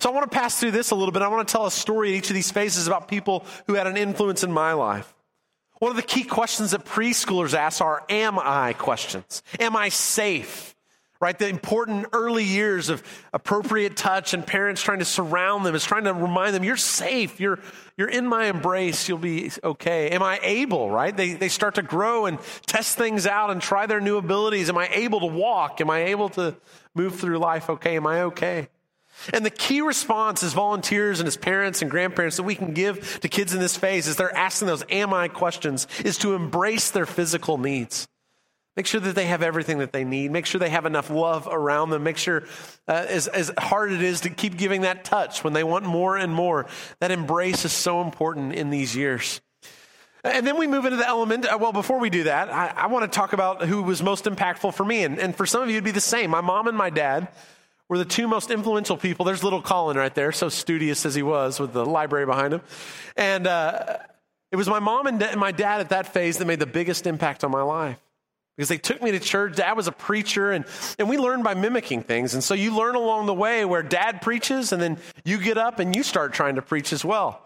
So 0.00 0.10
I 0.10 0.12
want 0.12 0.30
to 0.30 0.36
pass 0.36 0.58
through 0.58 0.72
this 0.72 0.90
a 0.90 0.94
little 0.94 1.12
bit. 1.12 1.22
I 1.22 1.28
want 1.28 1.46
to 1.46 1.52
tell 1.52 1.66
a 1.66 1.70
story 1.70 2.10
in 2.10 2.16
each 2.16 2.30
of 2.30 2.34
these 2.34 2.50
phases 2.50 2.86
about 2.86 3.08
people 3.08 3.44
who 3.66 3.74
had 3.74 3.86
an 3.86 3.96
influence 3.96 4.42
in 4.42 4.52
my 4.52 4.72
life. 4.72 5.12
One 5.78 5.90
of 5.90 5.96
the 5.96 6.02
key 6.02 6.24
questions 6.24 6.70
that 6.70 6.84
preschoolers 6.84 7.54
ask 7.54 7.80
are 7.80 8.04
Am 8.08 8.38
I 8.38 8.72
questions? 8.74 9.42
Am 9.60 9.76
I 9.76 9.90
safe? 9.90 10.74
Right? 11.18 11.38
The 11.38 11.48
important 11.48 12.06
early 12.12 12.44
years 12.44 12.90
of 12.90 13.02
appropriate 13.32 13.96
touch 13.96 14.34
and 14.34 14.46
parents 14.46 14.82
trying 14.82 14.98
to 14.98 15.06
surround 15.06 15.64
them 15.64 15.74
is 15.74 15.82
trying 15.82 16.04
to 16.04 16.12
remind 16.12 16.54
them, 16.54 16.64
You're 16.64 16.76
safe. 16.76 17.40
You're, 17.40 17.58
you're 17.96 18.08
in 18.08 18.26
my 18.26 18.46
embrace. 18.46 19.08
You'll 19.08 19.18
be 19.18 19.50
okay. 19.62 20.10
Am 20.10 20.22
I 20.22 20.38
able? 20.42 20.90
Right? 20.90 21.16
They, 21.16 21.34
they 21.34 21.48
start 21.48 21.76
to 21.76 21.82
grow 21.82 22.26
and 22.26 22.38
test 22.66 22.96
things 22.96 23.26
out 23.26 23.50
and 23.50 23.60
try 23.60 23.86
their 23.86 24.00
new 24.00 24.16
abilities. 24.16 24.68
Am 24.68 24.78
I 24.78 24.88
able 24.92 25.20
to 25.20 25.26
walk? 25.26 25.80
Am 25.80 25.90
I 25.90 26.04
able 26.06 26.28
to 26.30 26.56
move 26.94 27.16
through 27.16 27.38
life 27.38 27.70
okay? 27.70 27.96
Am 27.96 28.06
I 28.06 28.22
okay? 28.22 28.68
And 29.32 29.44
the 29.44 29.50
key 29.50 29.80
response 29.80 30.42
as 30.42 30.52
volunteers 30.52 31.20
and 31.20 31.26
as 31.26 31.36
parents 31.36 31.82
and 31.82 31.90
grandparents 31.90 32.36
that 32.36 32.42
we 32.44 32.54
can 32.54 32.74
give 32.74 33.20
to 33.20 33.28
kids 33.28 33.54
in 33.54 33.60
this 33.60 33.76
phase 33.76 34.08
as 34.08 34.16
they're 34.16 34.34
asking 34.34 34.68
those 34.68 34.84
am 34.90 35.12
I 35.12 35.28
questions 35.28 35.86
is 36.04 36.18
to 36.18 36.34
embrace 36.34 36.90
their 36.90 37.06
physical 37.06 37.58
needs. 37.58 38.06
Make 38.76 38.86
sure 38.86 39.00
that 39.00 39.14
they 39.14 39.24
have 39.24 39.42
everything 39.42 39.78
that 39.78 39.92
they 39.92 40.04
need. 40.04 40.30
Make 40.30 40.44
sure 40.44 40.58
they 40.58 40.68
have 40.68 40.84
enough 40.84 41.08
love 41.08 41.48
around 41.50 41.88
them. 41.90 42.02
Make 42.02 42.18
sure, 42.18 42.44
uh, 42.86 43.06
as, 43.08 43.26
as 43.26 43.50
hard 43.56 43.90
it 43.90 44.02
is 44.02 44.20
to 44.22 44.30
keep 44.30 44.58
giving 44.58 44.82
that 44.82 45.02
touch 45.02 45.42
when 45.42 45.54
they 45.54 45.64
want 45.64 45.86
more 45.86 46.18
and 46.18 46.32
more, 46.32 46.66
that 47.00 47.10
embrace 47.10 47.64
is 47.64 47.72
so 47.72 48.02
important 48.02 48.52
in 48.52 48.68
these 48.68 48.94
years. 48.94 49.40
And 50.22 50.46
then 50.46 50.58
we 50.58 50.66
move 50.66 50.84
into 50.84 50.98
the 50.98 51.06
element. 51.06 51.46
Uh, 51.46 51.56
well, 51.58 51.72
before 51.72 51.98
we 51.98 52.10
do 52.10 52.24
that, 52.24 52.52
I, 52.52 52.66
I 52.76 52.86
want 52.88 53.10
to 53.10 53.16
talk 53.16 53.32
about 53.32 53.62
who 53.64 53.82
was 53.82 54.02
most 54.02 54.26
impactful 54.26 54.74
for 54.74 54.84
me. 54.84 55.04
And, 55.04 55.18
and 55.18 55.34
for 55.34 55.46
some 55.46 55.62
of 55.62 55.68
you, 55.68 55.76
it'd 55.76 55.84
be 55.84 55.90
the 55.90 56.00
same. 56.00 56.30
My 56.30 56.42
mom 56.42 56.66
and 56.66 56.76
my 56.76 56.90
dad 56.90 57.28
were 57.88 57.98
the 57.98 58.04
two 58.04 58.26
most 58.26 58.50
influential 58.50 58.96
people. 58.96 59.24
There's 59.24 59.44
little 59.44 59.62
Colin 59.62 59.96
right 59.96 60.14
there, 60.14 60.32
so 60.32 60.48
studious 60.48 61.06
as 61.06 61.14
he 61.14 61.22
was 61.22 61.60
with 61.60 61.72
the 61.72 61.84
library 61.84 62.26
behind 62.26 62.54
him. 62.54 62.62
And 63.16 63.46
uh, 63.46 63.98
it 64.50 64.56
was 64.56 64.68
my 64.68 64.80
mom 64.80 65.06
and 65.06 65.36
my 65.36 65.52
dad 65.52 65.80
at 65.80 65.90
that 65.90 66.12
phase 66.12 66.38
that 66.38 66.46
made 66.46 66.60
the 66.60 66.66
biggest 66.66 67.06
impact 67.06 67.44
on 67.44 67.50
my 67.50 67.62
life 67.62 67.98
because 68.56 68.68
they 68.68 68.78
took 68.78 69.02
me 69.02 69.12
to 69.12 69.20
church. 69.20 69.56
Dad 69.56 69.74
was 69.74 69.86
a 69.86 69.92
preacher, 69.92 70.50
and, 70.50 70.64
and 70.98 71.08
we 71.08 71.18
learned 71.18 71.44
by 71.44 71.54
mimicking 71.54 72.02
things. 72.02 72.34
And 72.34 72.42
so 72.42 72.54
you 72.54 72.74
learn 72.74 72.94
along 72.94 73.26
the 73.26 73.34
way 73.34 73.64
where 73.64 73.82
dad 73.82 74.22
preaches, 74.22 74.72
and 74.72 74.80
then 74.80 74.98
you 75.24 75.38
get 75.38 75.58
up 75.58 75.78
and 75.78 75.94
you 75.94 76.02
start 76.02 76.32
trying 76.32 76.56
to 76.56 76.62
preach 76.62 76.92
as 76.92 77.04
well. 77.04 77.42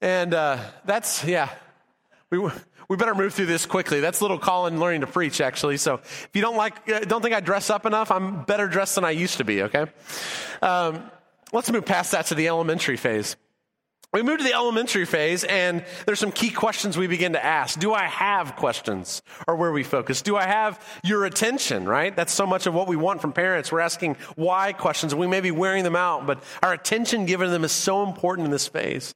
And 0.00 0.34
uh, 0.34 0.58
that's, 0.84 1.24
yeah, 1.24 1.50
we, 2.30 2.38
we 2.90 2.96
better 2.96 3.14
move 3.14 3.32
through 3.32 3.46
this 3.46 3.66
quickly. 3.66 4.00
That's 4.00 4.20
little 4.20 4.38
Colin 4.40 4.80
learning 4.80 5.02
to 5.02 5.06
preach, 5.06 5.40
actually. 5.40 5.76
So 5.76 5.94
if 5.94 6.30
you 6.34 6.42
don't 6.42 6.56
like, 6.56 6.90
uh, 6.90 6.98
don't 6.98 7.22
think 7.22 7.36
I 7.36 7.38
dress 7.38 7.70
up 7.70 7.86
enough, 7.86 8.10
I'm 8.10 8.42
better 8.42 8.66
dressed 8.66 8.96
than 8.96 9.04
I 9.04 9.12
used 9.12 9.38
to 9.38 9.44
be, 9.44 9.62
okay? 9.62 9.86
Um, 10.60 11.08
let's 11.52 11.70
move 11.70 11.86
past 11.86 12.10
that 12.10 12.26
to 12.26 12.34
the 12.34 12.48
elementary 12.48 12.96
phase. 12.96 13.36
We 14.12 14.22
move 14.22 14.38
to 14.38 14.44
the 14.44 14.54
elementary 14.54 15.04
phase, 15.04 15.44
and 15.44 15.84
there's 16.04 16.18
some 16.18 16.32
key 16.32 16.50
questions 16.50 16.98
we 16.98 17.06
begin 17.06 17.34
to 17.34 17.44
ask. 17.44 17.78
Do 17.78 17.94
I 17.94 18.06
have 18.06 18.56
questions? 18.56 19.22
Or 19.46 19.54
where 19.54 19.70
we 19.70 19.84
focus? 19.84 20.20
Do 20.20 20.36
I 20.36 20.46
have 20.48 20.84
your 21.04 21.26
attention, 21.26 21.88
right? 21.88 22.14
That's 22.16 22.32
so 22.32 22.44
much 22.44 22.66
of 22.66 22.74
what 22.74 22.88
we 22.88 22.96
want 22.96 23.20
from 23.20 23.32
parents. 23.32 23.70
We're 23.70 23.78
asking 23.78 24.16
why 24.34 24.72
questions, 24.72 25.14
we 25.14 25.28
may 25.28 25.40
be 25.40 25.52
wearing 25.52 25.84
them 25.84 25.94
out, 25.94 26.26
but 26.26 26.42
our 26.60 26.72
attention 26.72 27.24
given 27.24 27.46
to 27.46 27.52
them 27.52 27.62
is 27.62 27.70
so 27.70 28.02
important 28.02 28.46
in 28.46 28.50
this 28.50 28.66
phase. 28.66 29.14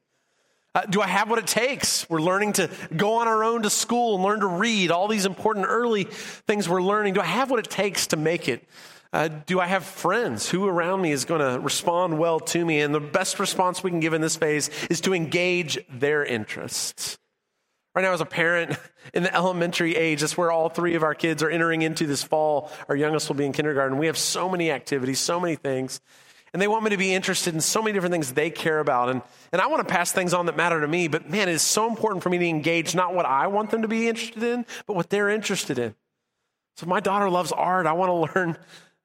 Uh, 0.75 0.81
do 0.81 1.01
I 1.01 1.07
have 1.07 1.29
what 1.29 1.39
it 1.39 1.47
takes? 1.47 2.07
We're 2.09 2.21
learning 2.21 2.53
to 2.53 2.69
go 2.93 3.19
on 3.19 3.29
our 3.29 3.45
own 3.45 3.61
to 3.61 3.69
school 3.69 4.15
and 4.15 4.23
learn 4.25 4.41
to 4.41 4.47
read, 4.47 4.91
all 4.91 5.07
these 5.07 5.25
important 5.25 5.67
early 5.69 6.03
things 6.03 6.67
we're 6.67 6.81
learning. 6.81 7.13
Do 7.13 7.21
I 7.21 7.25
have 7.25 7.49
what 7.49 7.59
it 7.59 7.71
takes 7.71 8.07
to 8.07 8.17
make 8.17 8.49
it? 8.49 8.67
Uh, 9.13 9.29
do 9.29 9.61
I 9.61 9.67
have 9.67 9.85
friends? 9.85 10.49
Who 10.49 10.67
around 10.67 11.01
me 11.01 11.13
is 11.13 11.23
going 11.23 11.39
to 11.39 11.61
respond 11.61 12.19
well 12.19 12.41
to 12.41 12.65
me? 12.65 12.81
And 12.81 12.93
the 12.93 12.99
best 12.99 13.39
response 13.39 13.81
we 13.81 13.89
can 13.89 14.01
give 14.01 14.13
in 14.13 14.19
this 14.19 14.35
phase 14.35 14.69
is 14.89 14.99
to 15.01 15.13
engage 15.13 15.79
their 15.89 16.25
interests. 16.25 17.17
Right 17.95 18.01
now, 18.01 18.11
as 18.11 18.19
a 18.19 18.25
parent 18.25 18.77
in 19.13 19.23
the 19.23 19.33
elementary 19.33 19.95
age, 19.95 20.19
that's 20.19 20.35
where 20.35 20.51
all 20.51 20.67
three 20.67 20.95
of 20.95 21.03
our 21.03 21.15
kids 21.15 21.41
are 21.41 21.49
entering 21.49 21.83
into 21.83 22.05
this 22.05 22.21
fall. 22.21 22.69
Our 22.89 22.97
youngest 22.97 23.29
will 23.29 23.37
be 23.37 23.45
in 23.45 23.53
kindergarten. 23.53 23.97
We 23.97 24.07
have 24.07 24.17
so 24.17 24.49
many 24.49 24.69
activities, 24.71 25.21
so 25.21 25.39
many 25.39 25.55
things 25.55 26.01
and 26.55 26.61
they 26.61 26.69
want 26.69 26.85
me 26.85 26.91
to 26.91 26.97
be 26.97 27.13
interested 27.13 27.53
in 27.53 27.59
so 27.59 27.81
many 27.81 27.91
different 27.91 28.13
things 28.13 28.31
they 28.31 28.49
care 28.49 28.79
about. 28.79 29.09
And, 29.09 29.21
and 29.51 29.61
I 29.61 29.67
want 29.67 29.85
to 29.85 29.93
pass 29.93 30.13
things 30.13 30.33
on 30.33 30.45
that 30.45 30.55
matter 30.55 30.79
to 30.79 30.87
me, 30.87 31.09
but 31.09 31.29
man, 31.29 31.49
it 31.49 31.51
is 31.51 31.61
so 31.61 31.85
important 31.85 32.23
for 32.23 32.29
me 32.29 32.37
to 32.37 32.45
engage 32.45 32.95
not 32.95 33.13
what 33.13 33.25
I 33.25 33.47
want 33.47 33.71
them 33.71 33.81
to 33.81 33.89
be 33.89 34.07
interested 34.07 34.41
in, 34.41 34.65
but 34.85 34.95
what 34.95 35.09
they're 35.09 35.27
interested 35.27 35.77
in. 35.77 35.95
So 36.77 36.85
my 36.85 37.01
daughter 37.01 37.29
loves 37.29 37.51
art, 37.51 37.87
I 37.87 37.91
want 37.91 38.09
to 38.09 38.33
learn 38.39 38.57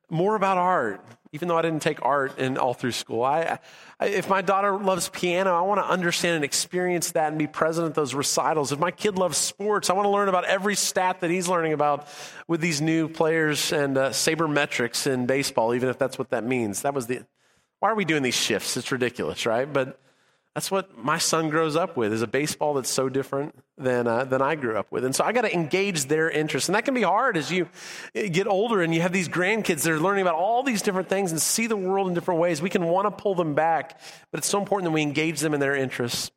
more 0.09 0.37
about 0.37 0.59
art, 0.59 1.05
even 1.33 1.49
though 1.49 1.59
I 1.59 1.63
didn't 1.63 1.83
take 1.83 1.99
art 2.05 2.39
in 2.39 2.57
all 2.57 2.73
through 2.73 2.93
school. 2.93 3.25
I, 3.25 3.59
I, 3.99 4.07
if 4.07 4.29
my 4.29 4.43
daughter 4.43 4.79
loves 4.79 5.09
piano, 5.09 5.53
I 5.53 5.63
want 5.63 5.81
to 5.81 5.91
understand 5.91 6.37
and 6.37 6.45
experience 6.45 7.11
that 7.13 7.31
and 7.31 7.39
be 7.39 7.49
present 7.49 7.89
at 7.89 7.95
those 7.97 8.15
recitals. 8.15 8.71
If 8.71 8.79
my 8.79 8.93
kid 8.93 9.19
loves 9.19 9.37
sports, 9.37 9.91
I 9.91 9.95
want 9.95 10.07
to 10.07 10.11
learn 10.11 10.29
about 10.29 10.45
every 10.45 10.77
stat 10.77 11.19
that 11.23 11.31
he's 11.31 11.49
learning 11.49 11.73
about 11.73 12.07
with 12.47 12.61
these 12.61 12.81
new 12.81 13.09
players 13.09 13.73
and 13.73 13.99
uh, 13.99 14.11
sabermetrics 14.11 15.09
in 15.09 15.27
baseball, 15.27 15.75
even 15.75 15.89
if 15.89 15.99
that's 15.99 16.17
what 16.17 16.31
that 16.31 16.45
means. 16.45 16.83
That 16.83 16.95
was 16.95 17.09
the 17.09 17.25
why 17.81 17.91
are 17.91 17.95
we 17.95 18.05
doing 18.05 18.23
these 18.23 18.37
shifts? 18.37 18.77
It's 18.77 18.93
ridiculous, 18.93 19.47
right? 19.47 19.71
But 19.71 19.99
that's 20.55 20.71
what 20.71 20.99
my 20.99 21.19
son 21.19 21.49
grows 21.49 21.77
up 21.77 21.97
with 21.97 22.13
is 22.13 22.23
a 22.23 22.27
baseball 22.27 22.75
that's 22.75 22.91
so 22.91 23.09
different 23.09 23.55
than, 23.79 24.07
uh, 24.07 24.25
than 24.25 24.43
I 24.43 24.57
grew 24.57 24.77
up 24.77 24.91
with. 24.91 25.05
And 25.05 25.15
so 25.15 25.25
I 25.25 25.33
got 25.33 25.43
to 25.43 25.55
engage 25.55 26.07
their 26.07 26.29
interest. 26.29 26.69
And 26.69 26.75
that 26.75 26.85
can 26.85 26.93
be 26.93 27.03
hard 27.03 27.37
as 27.37 27.53
you 27.53 27.69
get 28.15 28.47
older 28.49 28.83
and 28.83 28.93
you 28.93 29.01
have 29.01 29.13
these 29.13 29.29
grandkids 29.29 29.83
that 29.83 29.93
are 29.93 30.01
learning 30.01 30.23
about 30.23 30.35
all 30.35 30.63
these 30.63 30.83
different 30.83 31.09
things 31.09 31.31
and 31.31 31.41
see 31.41 31.67
the 31.69 31.77
world 31.77 32.09
in 32.09 32.15
different 32.15 32.41
ways. 32.41 32.61
We 32.61 32.69
can 32.69 32.85
want 32.85 33.07
to 33.07 33.23
pull 33.23 33.37
them 33.37 33.55
back, 33.55 34.01
but 34.33 34.39
it's 34.39 34.49
so 34.49 34.59
important 34.59 34.91
that 34.91 34.95
we 34.95 35.03
engage 35.03 35.41
them 35.41 35.55
in 35.55 35.61
their 35.61 35.77
interests. 35.77 36.33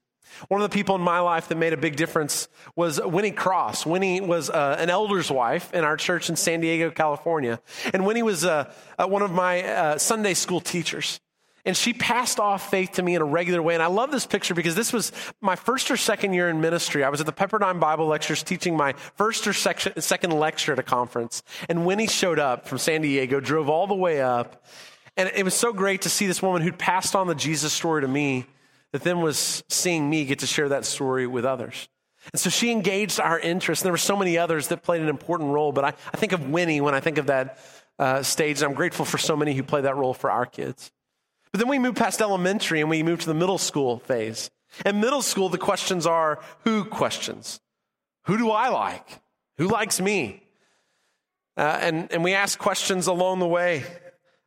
One 0.47 0.61
of 0.61 0.69
the 0.69 0.73
people 0.73 0.95
in 0.95 1.01
my 1.01 1.19
life 1.19 1.47
that 1.49 1.57
made 1.57 1.73
a 1.73 1.77
big 1.77 1.95
difference 1.95 2.47
was 2.75 3.01
Winnie 3.01 3.31
Cross. 3.31 3.85
Winnie 3.85 4.21
was 4.21 4.49
uh, 4.49 4.77
an 4.79 4.89
elder's 4.89 5.31
wife 5.31 5.73
in 5.73 5.83
our 5.83 5.97
church 5.97 6.29
in 6.29 6.35
San 6.35 6.59
Diego, 6.59 6.91
California. 6.91 7.59
And 7.93 8.05
Winnie 8.05 8.23
was 8.23 8.45
uh, 8.45 8.71
uh, 8.97 9.07
one 9.07 9.21
of 9.21 9.31
my 9.31 9.63
uh, 9.63 9.97
Sunday 9.97 10.33
school 10.33 10.59
teachers. 10.59 11.19
And 11.65 11.77
she 11.77 11.93
passed 11.93 12.41
off 12.41 12.69
faith 12.69 12.93
to 12.93 13.03
me 13.03 13.15
in 13.15 13.21
a 13.21 13.25
regular 13.25 13.61
way. 13.61 13.73
And 13.73 13.81
I 13.81 13.87
love 13.87 14.11
this 14.11 14.25
picture 14.25 14.53
because 14.53 14.75
this 14.75 14.91
was 14.91 15.13
my 15.39 15.55
first 15.55 15.89
or 15.89 15.95
second 15.95 16.33
year 16.33 16.49
in 16.49 16.59
ministry. 16.59 17.05
I 17.05 17.09
was 17.09 17.21
at 17.21 17.25
the 17.25 17.31
Pepperdine 17.31 17.79
Bible 17.79 18.07
Lectures 18.07 18.43
teaching 18.43 18.75
my 18.75 18.93
first 19.15 19.47
or 19.47 19.53
second 19.53 20.31
lecture 20.31 20.73
at 20.73 20.79
a 20.79 20.83
conference. 20.83 21.41
And 21.69 21.85
Winnie 21.85 22.07
showed 22.07 22.37
up 22.37 22.67
from 22.67 22.79
San 22.79 23.01
Diego, 23.01 23.39
drove 23.39 23.69
all 23.69 23.87
the 23.87 23.95
way 23.95 24.21
up. 24.21 24.65
And 25.15 25.31
it 25.33 25.43
was 25.43 25.53
so 25.53 25.71
great 25.71 26.01
to 26.01 26.09
see 26.09 26.27
this 26.27 26.41
woman 26.41 26.61
who'd 26.61 26.77
passed 26.77 27.15
on 27.15 27.27
the 27.27 27.35
Jesus 27.35 27.71
story 27.71 28.01
to 28.01 28.07
me 28.07 28.45
that 28.91 29.03
then 29.03 29.21
was 29.21 29.63
seeing 29.69 30.09
me 30.09 30.25
get 30.25 30.39
to 30.39 30.47
share 30.47 30.69
that 30.69 30.85
story 30.85 31.27
with 31.27 31.45
others. 31.45 31.87
And 32.31 32.39
so 32.39 32.49
she 32.49 32.71
engaged 32.71 33.19
our 33.19 33.39
interest. 33.39 33.81
And 33.81 33.85
there 33.85 33.93
were 33.93 33.97
so 33.97 34.17
many 34.17 34.37
others 34.37 34.67
that 34.67 34.83
played 34.83 35.01
an 35.01 35.09
important 35.09 35.51
role. 35.51 35.71
But 35.71 35.85
I, 35.85 35.93
I 36.13 36.17
think 36.17 36.31
of 36.33 36.49
Winnie 36.49 36.81
when 36.81 36.93
I 36.93 36.99
think 36.99 37.17
of 37.17 37.27
that 37.27 37.59
uh, 37.99 38.21
stage. 38.23 38.61
And 38.61 38.69
I'm 38.69 38.75
grateful 38.75 39.05
for 39.05 39.17
so 39.17 39.35
many 39.37 39.53
who 39.53 39.63
play 39.63 39.81
that 39.81 39.95
role 39.95 40.13
for 40.13 40.29
our 40.29 40.45
kids. 40.45 40.91
But 41.53 41.59
then 41.59 41.69
we 41.69 41.79
move 41.79 41.95
past 41.95 42.19
elementary 42.19 42.81
and 42.81 42.89
we 42.89 43.03
move 43.03 43.21
to 43.21 43.27
the 43.27 43.33
middle 43.33 43.59
school 43.59 43.99
phase. 43.99 44.49
In 44.85 44.99
middle 44.99 45.21
school, 45.21 45.49
the 45.49 45.59
questions 45.59 46.05
are 46.07 46.39
who 46.63 46.83
questions? 46.83 47.61
Who 48.25 48.37
do 48.39 48.49
I 48.49 48.69
like? 48.69 49.21
Who 49.57 49.67
likes 49.67 50.01
me? 50.01 50.43
Uh, 51.55 51.77
and, 51.79 52.11
and 52.11 52.23
we 52.23 52.33
ask 52.33 52.57
questions 52.57 53.05
along 53.05 53.37
the 53.37 53.47
way 53.47 53.85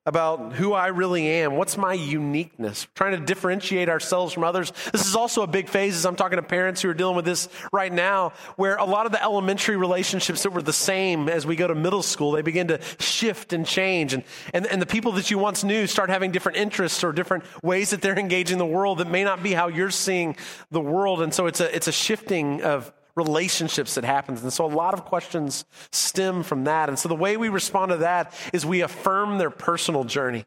about 0.06 0.52
who 0.52 0.72
I 0.72 0.86
really 0.86 1.28
am. 1.28 1.56
What's 1.56 1.76
my 1.76 1.92
uniqueness? 1.92 2.86
Trying 2.94 3.18
to 3.18 3.26
differentiate 3.26 3.88
ourselves 3.88 4.32
from 4.32 4.44
others. 4.44 4.72
This 4.92 5.04
is 5.04 5.16
also 5.16 5.42
a 5.42 5.48
big 5.48 5.68
phase 5.68 5.96
as 5.96 6.06
I'm 6.06 6.14
talking 6.14 6.36
to 6.36 6.42
parents 6.42 6.80
who 6.80 6.88
are 6.88 6.94
dealing 6.94 7.16
with 7.16 7.24
this 7.24 7.48
right 7.72 7.92
now, 7.92 8.32
where 8.54 8.76
a 8.76 8.84
lot 8.84 9.06
of 9.06 9.12
the 9.12 9.22
elementary 9.22 9.76
relationships 9.76 10.44
that 10.44 10.50
were 10.50 10.62
the 10.62 10.72
same 10.72 11.28
as 11.28 11.44
we 11.44 11.56
go 11.56 11.66
to 11.66 11.74
middle 11.74 12.04
school, 12.04 12.30
they 12.32 12.42
begin 12.42 12.68
to 12.68 12.80
shift 13.00 13.52
and 13.52 13.66
change. 13.66 14.14
And, 14.14 14.22
and, 14.54 14.64
and 14.66 14.80
the 14.80 14.86
people 14.86 15.12
that 15.12 15.30
you 15.30 15.38
once 15.38 15.64
knew 15.64 15.88
start 15.88 16.08
having 16.08 16.30
different 16.30 16.58
interests 16.58 17.02
or 17.02 17.12
different 17.12 17.42
ways 17.64 17.90
that 17.90 18.00
they're 18.00 18.18
engaging 18.18 18.58
the 18.58 18.66
world 18.66 18.98
that 18.98 19.10
may 19.10 19.24
not 19.24 19.42
be 19.42 19.52
how 19.52 19.66
you're 19.66 19.90
seeing 19.90 20.36
the 20.70 20.80
world. 20.80 21.20
And 21.20 21.34
so 21.34 21.46
it's 21.46 21.60
a, 21.60 21.74
it's 21.74 21.88
a 21.88 21.92
shifting 21.92 22.62
of 22.62 22.92
relationships 23.16 23.94
that 23.94 24.04
happens. 24.04 24.42
And 24.42 24.52
so 24.52 24.64
a 24.64 24.68
lot 24.68 24.94
of 24.94 25.04
questions 25.04 25.64
stem 25.90 26.42
from 26.42 26.64
that. 26.64 26.88
And 26.88 26.98
so 26.98 27.08
the 27.08 27.14
way 27.14 27.36
we 27.36 27.48
respond 27.48 27.90
to 27.90 27.96
that 27.98 28.32
is 28.52 28.66
we 28.66 28.82
affirm 28.82 29.38
their 29.38 29.50
personal 29.50 30.04
journey. 30.04 30.44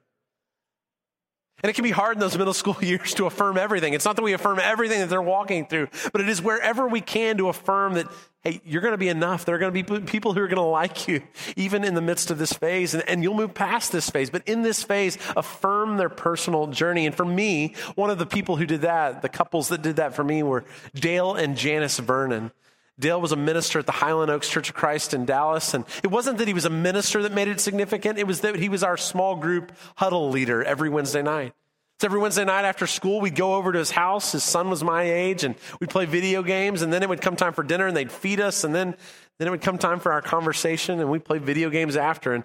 And 1.61 1.69
it 1.69 1.73
can 1.73 1.83
be 1.83 1.91
hard 1.91 2.15
in 2.15 2.19
those 2.19 2.37
middle 2.37 2.53
school 2.53 2.77
years 2.81 3.13
to 3.15 3.25
affirm 3.25 3.57
everything. 3.57 3.93
It's 3.93 4.05
not 4.05 4.15
that 4.15 4.21
we 4.21 4.33
affirm 4.33 4.59
everything 4.59 4.99
that 4.99 5.09
they're 5.09 5.21
walking 5.21 5.67
through, 5.67 5.89
but 6.11 6.21
it 6.21 6.29
is 6.29 6.41
wherever 6.41 6.87
we 6.87 7.01
can 7.01 7.37
to 7.37 7.49
affirm 7.49 7.93
that, 7.93 8.07
hey, 8.43 8.61
you're 8.65 8.81
going 8.81 8.93
to 8.93 8.97
be 8.97 9.09
enough. 9.09 9.45
There 9.45 9.55
are 9.55 9.59
going 9.59 9.73
to 9.73 9.83
be 9.83 10.01
people 10.01 10.33
who 10.33 10.41
are 10.41 10.47
going 10.47 10.57
to 10.57 10.61
like 10.61 11.07
you, 11.07 11.21
even 11.55 11.83
in 11.83 11.95
the 11.95 12.01
midst 12.01 12.31
of 12.31 12.37
this 12.37 12.53
phase, 12.53 12.93
and, 12.93 13.07
and 13.07 13.23
you'll 13.23 13.33
move 13.33 13.53
past 13.53 13.91
this 13.91 14.09
phase. 14.09 14.29
But 14.29 14.47
in 14.47 14.61
this 14.61 14.83
phase, 14.83 15.17
affirm 15.35 15.97
their 15.97 16.09
personal 16.09 16.67
journey. 16.67 17.05
And 17.05 17.15
for 17.15 17.25
me, 17.25 17.75
one 17.95 18.09
of 18.09 18.19
the 18.19 18.25
people 18.25 18.55
who 18.55 18.65
did 18.65 18.81
that, 18.81 19.21
the 19.21 19.29
couples 19.29 19.69
that 19.69 19.81
did 19.81 19.97
that 19.97 20.13
for 20.15 20.23
me 20.23 20.43
were 20.43 20.65
Dale 20.93 21.35
and 21.35 21.57
Janice 21.57 21.99
Vernon. 21.99 22.51
Dale 22.99 23.21
was 23.21 23.31
a 23.31 23.37
minister 23.37 23.79
at 23.79 23.85
the 23.85 23.93
Highland 23.93 24.29
Oaks 24.29 24.49
Church 24.49 24.69
of 24.69 24.75
Christ 24.75 25.13
in 25.13 25.25
Dallas. 25.25 25.73
And 25.73 25.85
it 26.03 26.07
wasn't 26.07 26.37
that 26.39 26.47
he 26.47 26.53
was 26.53 26.65
a 26.65 26.69
minister 26.69 27.23
that 27.23 27.31
made 27.31 27.47
it 27.47 27.59
significant. 27.59 28.19
It 28.19 28.27
was 28.27 28.41
that 28.41 28.55
he 28.57 28.69
was 28.69 28.83
our 28.83 28.97
small 28.97 29.35
group 29.35 29.71
huddle 29.95 30.29
leader 30.29 30.63
every 30.63 30.89
Wednesday 30.89 31.21
night. 31.21 31.53
So 31.99 32.07
every 32.07 32.19
Wednesday 32.19 32.45
night 32.45 32.63
after 32.63 32.87
school, 32.87 33.19
we'd 33.19 33.35
go 33.35 33.55
over 33.55 33.73
to 33.73 33.79
his 33.79 33.91
house. 33.91 34.31
His 34.31 34.43
son 34.43 34.69
was 34.69 34.83
my 34.83 35.03
age 35.03 35.43
and 35.43 35.55
we'd 35.79 35.89
play 35.89 36.05
video 36.05 36.43
games. 36.43 36.81
And 36.81 36.91
then 36.91 37.03
it 37.03 37.09
would 37.09 37.21
come 37.21 37.35
time 37.35 37.53
for 37.53 37.63
dinner 37.63 37.87
and 37.87 37.95
they'd 37.95 38.11
feed 38.11 38.39
us. 38.39 38.63
And 38.63 38.73
then, 38.73 38.95
then 39.37 39.47
it 39.47 39.51
would 39.51 39.61
come 39.61 39.77
time 39.77 39.99
for 39.99 40.11
our 40.11 40.21
conversation 40.21 40.99
and 40.99 41.09
we'd 41.09 41.25
play 41.25 41.39
video 41.39 41.69
games 41.69 41.97
after. 41.97 42.33
And, 42.33 42.43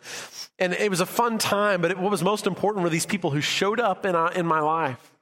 and 0.59 0.73
it 0.73 0.91
was 0.91 1.01
a 1.01 1.07
fun 1.07 1.39
time. 1.39 1.81
But 1.83 1.93
it, 1.93 1.99
what 1.99 2.11
was 2.11 2.23
most 2.23 2.47
important 2.47 2.83
were 2.83 2.91
these 2.91 3.07
people 3.07 3.31
who 3.31 3.41
showed 3.41 3.79
up 3.79 4.07
in, 4.07 4.17
our, 4.17 4.33
in 4.33 4.47
my 4.47 4.61
life 4.61 5.14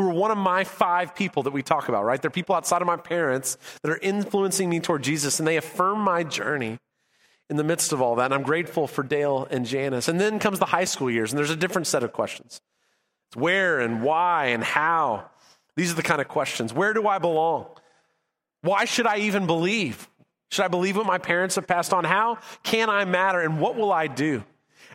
who 0.00 0.10
are 0.10 0.14
one 0.14 0.30
of 0.30 0.38
my 0.38 0.64
five 0.64 1.14
people 1.14 1.42
that 1.42 1.52
we 1.52 1.62
talk 1.62 1.88
about, 1.88 2.04
right? 2.04 2.20
They're 2.20 2.30
people 2.30 2.54
outside 2.54 2.80
of 2.80 2.86
my 2.86 2.96
parents 2.96 3.58
that 3.82 3.90
are 3.90 3.98
influencing 3.98 4.68
me 4.68 4.80
toward 4.80 5.02
Jesus, 5.02 5.38
and 5.38 5.46
they 5.46 5.56
affirm 5.56 6.00
my 6.00 6.22
journey 6.22 6.78
in 7.48 7.56
the 7.56 7.64
midst 7.64 7.92
of 7.92 8.00
all 8.00 8.16
that. 8.16 8.26
And 8.26 8.34
I'm 8.34 8.42
grateful 8.42 8.86
for 8.86 9.02
Dale 9.02 9.46
and 9.50 9.66
Janice. 9.66 10.08
And 10.08 10.20
then 10.20 10.38
comes 10.38 10.58
the 10.58 10.66
high 10.66 10.84
school 10.84 11.10
years, 11.10 11.32
and 11.32 11.38
there's 11.38 11.50
a 11.50 11.56
different 11.56 11.86
set 11.86 12.02
of 12.02 12.12
questions. 12.12 12.60
It's 13.28 13.36
where 13.36 13.80
and 13.80 14.02
why 14.02 14.46
and 14.46 14.64
how. 14.64 15.30
These 15.76 15.92
are 15.92 15.96
the 15.96 16.02
kind 16.02 16.20
of 16.20 16.28
questions. 16.28 16.72
Where 16.72 16.94
do 16.94 17.06
I 17.06 17.18
belong? 17.18 17.66
Why 18.62 18.84
should 18.84 19.06
I 19.06 19.18
even 19.18 19.46
believe? 19.46 20.08
Should 20.50 20.64
I 20.64 20.68
believe 20.68 20.96
what 20.96 21.06
my 21.06 21.18
parents 21.18 21.56
have 21.56 21.66
passed 21.66 21.92
on? 21.92 22.04
How 22.04 22.38
can 22.62 22.90
I 22.90 23.04
matter? 23.04 23.40
And 23.40 23.60
what 23.60 23.76
will 23.76 23.92
I 23.92 24.06
do? 24.06 24.44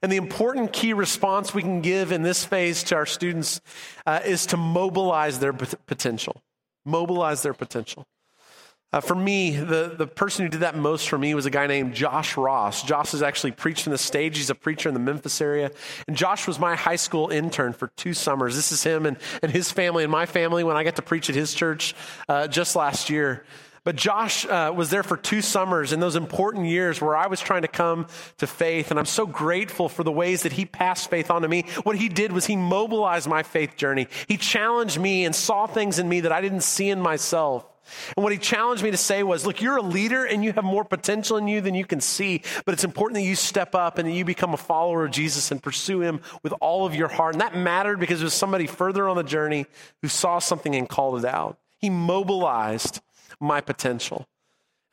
And 0.01 0.11
the 0.11 0.17
important 0.17 0.73
key 0.73 0.93
response 0.93 1.53
we 1.53 1.61
can 1.61 1.81
give 1.81 2.11
in 2.11 2.21
this 2.21 2.45
phase 2.45 2.83
to 2.83 2.95
our 2.95 3.05
students 3.05 3.61
uh, 4.05 4.19
is 4.25 4.45
to 4.47 4.57
mobilize 4.57 5.39
their 5.39 5.53
potential. 5.53 6.41
Mobilize 6.85 7.41
their 7.41 7.53
potential. 7.53 8.05
Uh, 8.95 9.01
for 9.01 9.15
me, 9.15 9.51
the, 9.51 9.93
the 9.97 10.07
person 10.07 10.45
who 10.45 10.49
did 10.49 10.61
that 10.61 10.77
most 10.77 11.09
for 11.09 11.17
me 11.17 11.33
was 11.33 11.45
a 11.45 11.49
guy 11.49 11.67
named 11.67 11.93
Josh 11.93 12.37
Ross. 12.37 12.81
Josh 12.81 13.11
has 13.11 13.21
actually 13.21 13.51
preached 13.51 13.87
on 13.87 13.91
the 13.91 13.97
stage. 13.97 14.37
He's 14.37 14.49
a 14.49 14.55
preacher 14.55 14.87
in 14.87 14.93
the 14.93 15.01
Memphis 15.01 15.41
area. 15.41 15.71
And 16.07 16.15
Josh 16.15 16.47
was 16.47 16.59
my 16.59 16.77
high 16.77 16.95
school 16.95 17.29
intern 17.29 17.73
for 17.73 17.91
two 17.97 18.13
summers. 18.13 18.55
This 18.55 18.71
is 18.71 18.83
him 18.83 19.05
and, 19.05 19.17
and 19.43 19.51
his 19.51 19.69
family 19.69 20.03
and 20.03 20.11
my 20.11 20.25
family 20.25 20.63
when 20.63 20.77
I 20.77 20.85
got 20.85 20.95
to 20.95 21.01
preach 21.01 21.29
at 21.29 21.35
his 21.35 21.53
church 21.53 21.93
uh, 22.29 22.47
just 22.47 22.75
last 22.77 23.09
year. 23.09 23.43
But 23.85 23.95
Josh 23.95 24.45
uh, 24.47 24.73
was 24.75 24.89
there 24.89 25.03
for 25.03 25.15
two 25.15 25.41
summers 25.41 25.93
in 25.93 25.99
those 25.99 26.15
important 26.15 26.65
years 26.65 26.99
where 26.99 27.15
I 27.15 27.27
was 27.27 27.39
trying 27.39 27.61
to 27.61 27.67
come 27.67 28.07
to 28.39 28.47
faith. 28.47 28.89
And 28.89 28.99
I'm 28.99 29.05
so 29.05 29.27
grateful 29.27 29.87
for 29.87 30.03
the 30.03 30.11
ways 30.11 30.41
that 30.43 30.53
he 30.53 30.65
passed 30.65 31.09
faith 31.09 31.29
on 31.29 31.43
to 31.43 31.47
me. 31.47 31.65
What 31.83 31.95
he 31.95 32.09
did 32.09 32.31
was 32.31 32.47
he 32.47 32.55
mobilized 32.55 33.29
my 33.29 33.43
faith 33.43 33.77
journey. 33.77 34.07
He 34.27 34.37
challenged 34.37 34.99
me 34.99 35.23
and 35.23 35.35
saw 35.35 35.67
things 35.67 35.99
in 35.99 36.09
me 36.09 36.21
that 36.21 36.31
I 36.31 36.41
didn't 36.41 36.61
see 36.61 36.89
in 36.89 36.99
myself. 36.99 37.63
And 38.17 38.23
what 38.23 38.33
he 38.33 38.39
challenged 38.39 38.83
me 38.83 38.89
to 38.89 38.97
say 38.97 39.21
was, 39.21 39.45
look, 39.45 39.61
you're 39.61 39.77
a 39.77 39.83
leader 39.83 40.25
and 40.25 40.43
you 40.43 40.51
have 40.53 40.63
more 40.63 40.83
potential 40.83 41.37
in 41.37 41.47
you 41.47 41.61
than 41.61 41.75
you 41.75 41.85
can 41.85 42.01
see, 42.01 42.41
but 42.65 42.73
it's 42.73 42.83
important 42.83 43.15
that 43.17 43.21
you 43.27 43.35
step 43.35 43.75
up 43.75 43.99
and 43.99 44.09
that 44.09 44.13
you 44.13 44.25
become 44.25 44.55
a 44.55 44.57
follower 44.57 45.05
of 45.05 45.11
Jesus 45.11 45.51
and 45.51 45.61
pursue 45.61 46.01
him 46.01 46.21
with 46.41 46.53
all 46.61 46.87
of 46.87 46.95
your 46.95 47.07
heart. 47.07 47.35
And 47.35 47.41
that 47.41 47.55
mattered 47.55 47.99
because 47.99 48.21
it 48.21 48.23
was 48.23 48.33
somebody 48.33 48.65
further 48.65 49.07
on 49.07 49.15
the 49.15 49.23
journey 49.23 49.67
who 50.01 50.07
saw 50.07 50.39
something 50.39 50.73
and 50.75 50.89
called 50.89 51.23
it 51.23 51.25
out. 51.25 51.59
He 51.77 51.91
mobilized 51.91 53.01
my 53.39 53.61
potential. 53.61 54.27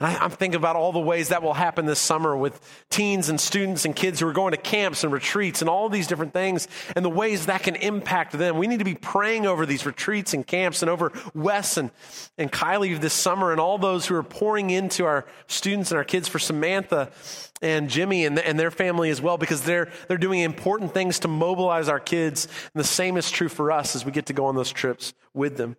And 0.03 0.17
I, 0.19 0.25
am 0.25 0.33
thinking 0.33 0.57
about 0.57 0.75
all 0.75 0.91
the 0.91 0.99
ways 0.99 1.29
that 1.29 1.45
will 1.45 1.55
happen 1.55 1.87
this 1.87 2.01
summer 2.01 2.37
with 2.37 2.61
teens 2.91 3.29
and 3.29 3.41
students 3.41 3.85
and 3.85 3.95
kids 3.95 4.19
who 4.19 4.27
are 4.27 4.33
going 4.33 4.51
to 4.51 4.57
camps 4.57 5.05
and 5.05 5.13
retreats 5.13 5.61
and 5.61 5.71
all 5.71 5.89
these 5.89 6.09
different 6.09 6.33
things 6.33 6.67
and 6.97 7.05
the 7.05 7.11
ways 7.11 7.47
that 7.47 7.63
can 7.63 7.77
impact 7.77 8.33
them. 8.33 8.59
We 8.59 8.67
need 8.67 8.81
to 8.81 8.85
be 8.85 8.97
praying 8.97 9.47
over 9.47 9.65
these 9.65 9.87
retreats 9.87 10.35
and 10.35 10.45
camps 10.45 10.83
and 10.83 10.91
over 10.91 11.13
Wes 11.35 11.77
and, 11.77 11.93
and 12.37 12.51
Kylie 12.51 13.01
this 13.01 13.13
summer 13.13 13.53
and 13.53 13.61
all 13.61 13.79
those 13.79 14.05
who 14.05 14.17
are 14.17 14.25
pouring 14.25 14.71
into 14.71 15.05
our 15.05 15.25
students 15.47 15.93
and 15.93 15.99
our 15.99 16.05
kids 16.05 16.27
for 16.27 16.41
Samantha 16.41 17.13
and 17.61 17.89
Jimmy 17.89 18.27
and, 18.27 18.41
and 18.41 18.59
their 18.59 18.73
family 18.73 19.09
as 19.11 19.23
well 19.23 19.39
because 19.39 19.63
they're, 19.63 19.89
they're 20.09 20.19
doing 20.19 20.41
important 20.41 20.93
things 20.93 21.21
to 21.21 21.29
mobilize 21.29 21.89
our 21.89 22.01
kids. 22.01 22.47
And 22.75 22.81
the 22.81 22.89
same 22.89 23.17
is 23.17 23.31
true 23.31 23.49
for 23.49 23.71
us 23.71 23.95
as 23.95 24.05
we 24.05 24.11
get 24.11 24.27
to 24.27 24.33
go 24.33 24.47
on 24.47 24.57
those 24.57 24.73
trips 24.73 25.15
with 25.33 25.59
them. 25.59 25.77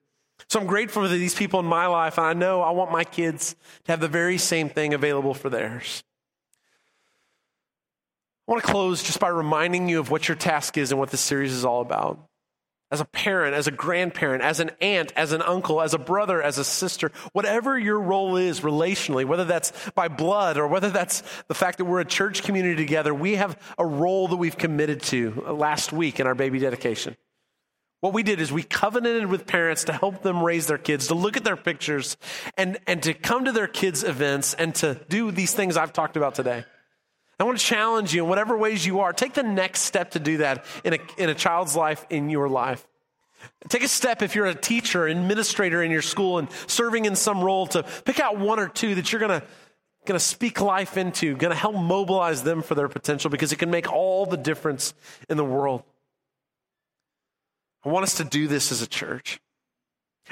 So 0.50 0.60
I'm 0.60 0.68
grateful 0.68 1.04
for 1.04 1.08
these 1.08 1.36
people 1.36 1.60
in 1.60 1.66
my 1.66 1.88
life, 1.88 2.18
and 2.18 2.28
I 2.28 2.34
know 2.34 2.62
I 2.62 2.72
want 2.72 2.92
my 2.92 3.04
kids 3.04 3.56
to 3.86 3.92
have 3.92 4.00
the 4.00 4.08
very 4.08 4.38
same 4.38 4.70
thing 4.70 4.94
available 4.94 5.34
for 5.34 5.50
theirs. 5.50 6.04
I 8.48 8.52
want 8.52 8.64
to 8.64 8.72
close 8.72 9.02
just 9.02 9.22
by 9.22 9.30
reminding 9.30 9.88
you 9.88 10.00
of 10.00 10.10
what 10.12 10.28
your 10.28 10.36
task 10.36 10.78
is 10.78 10.92
and 10.92 11.00
what 11.00 11.12
this 11.12 11.22
series 11.22 11.54
is 11.54 11.64
all 11.64 11.82
about. 11.82 12.20
As 12.92 13.00
a 13.00 13.06
parent, 13.06 13.56
as 13.56 13.68
a 13.68 13.72
grandparent, 13.72 14.44
as 14.44 14.60
an 14.60 14.70
aunt, 14.82 15.14
as 15.16 15.32
an 15.32 15.42
uncle, 15.42 15.82
as 15.82 15.94
a 15.94 15.98
brother, 15.98 16.44
as 16.44 16.58
a 16.60 16.64
sister, 16.64 17.12
whatever 17.32 17.80
your 17.80 18.00
role 18.00 18.36
is 18.36 18.60
relationally, 18.60 19.26
whether 19.26 19.46
that's 19.46 19.72
by 19.96 20.10
blood 20.10 20.58
or 20.58 20.68
whether 20.68 20.90
that's 20.90 21.24
the 21.48 21.56
fact 21.56 21.80
that 21.80 21.86
we're 21.86 22.02
a 22.02 22.06
church 22.06 22.44
community 22.44 22.76
together, 22.76 23.14
we 23.14 23.36
have 23.36 23.58
a 23.80 23.86
role 23.86 24.28
that 24.28 24.36
we've 24.36 24.58
committed 24.58 25.02
to 25.04 25.32
last 25.48 25.92
week 25.92 26.20
in 26.20 26.28
our 26.28 26.36
baby 26.36 26.60
dedication. 26.60 27.16
What 28.04 28.12
we 28.12 28.22
did 28.22 28.42
is 28.42 28.52
we 28.52 28.63
covenanted 28.63 29.28
with 29.28 29.48
parents 29.48 29.86
to 29.86 29.94
help 29.94 30.24
them 30.24 30.44
raise 30.44 30.68
their 30.68 30.78
kids, 30.78 31.08
to 31.08 31.13
look 31.13 31.38
at 31.38 31.46
their 31.46 31.56
pictures, 31.56 32.18
and, 32.58 32.78
and 32.86 33.02
to 33.04 33.13
come 33.13 33.46
to 33.46 33.54
their 33.54 33.66
kids' 33.66 34.04
events 34.04 34.54
and 34.54 34.76
to 34.76 35.00
do 35.08 35.32
these 35.32 35.54
things 35.54 35.78
I've 35.78 35.94
talked 35.94 36.18
about 36.18 36.36
today. 36.36 36.66
I 37.39 37.46
want 37.46 37.60
to 37.60 37.63
challenge 37.63 38.13
you 38.13 38.24
in 38.24 38.30
whatever 38.30 38.58
ways 38.58 38.86
you 38.86 39.00
are. 39.00 39.13
Take 39.13 39.36
the 39.36 39.44
next 39.44 39.84
step 39.84 40.12
to 40.12 40.20
do 40.20 40.39
that 40.39 40.66
in 40.84 40.96
a, 40.96 40.98
in 41.18 41.30
a 41.30 41.34
child's 41.34 41.78
life, 41.78 42.06
in 42.10 42.30
your 42.30 42.50
life. 42.50 42.86
Take 43.70 43.84
a 43.84 43.88
step 43.88 44.22
if 44.22 44.36
you're 44.36 44.48
a 44.48 44.54
teacher, 44.54 45.08
administrator 45.08 45.82
in 45.82 45.89
your 45.89 46.02
school, 46.02 46.39
and 46.39 46.50
serving 46.68 47.06
in 47.06 47.16
some 47.16 47.42
role 47.42 47.68
to 47.68 47.84
pick 48.04 48.20
out 48.20 48.38
one 48.38 48.60
or 48.60 48.68
two 48.68 48.96
that 48.96 49.13
you're 49.13 49.22
going 49.22 49.39
to 49.39 49.48
going 50.04 50.20
to 50.20 50.26
speak 50.26 50.60
life 50.60 50.98
into, 50.98 51.38
going 51.38 51.54
to 51.54 51.58
help 51.58 51.76
mobilize 51.76 52.44
them 52.44 52.63
for 52.63 52.76
their 52.76 52.89
potential 52.89 53.30
because 53.30 53.54
it 53.54 53.60
can 53.60 53.72
make 53.72 53.89
all 53.89 54.26
the 54.26 54.36
difference 54.36 54.94
in 55.30 55.38
the 55.38 55.46
world. 55.46 55.86
I 57.86 57.89
want 57.89 58.04
us 58.04 58.15
to 58.15 58.24
do 58.24 58.48
this 58.48 58.72
as 58.72 58.82
a 58.82 58.88
church. 58.88 59.39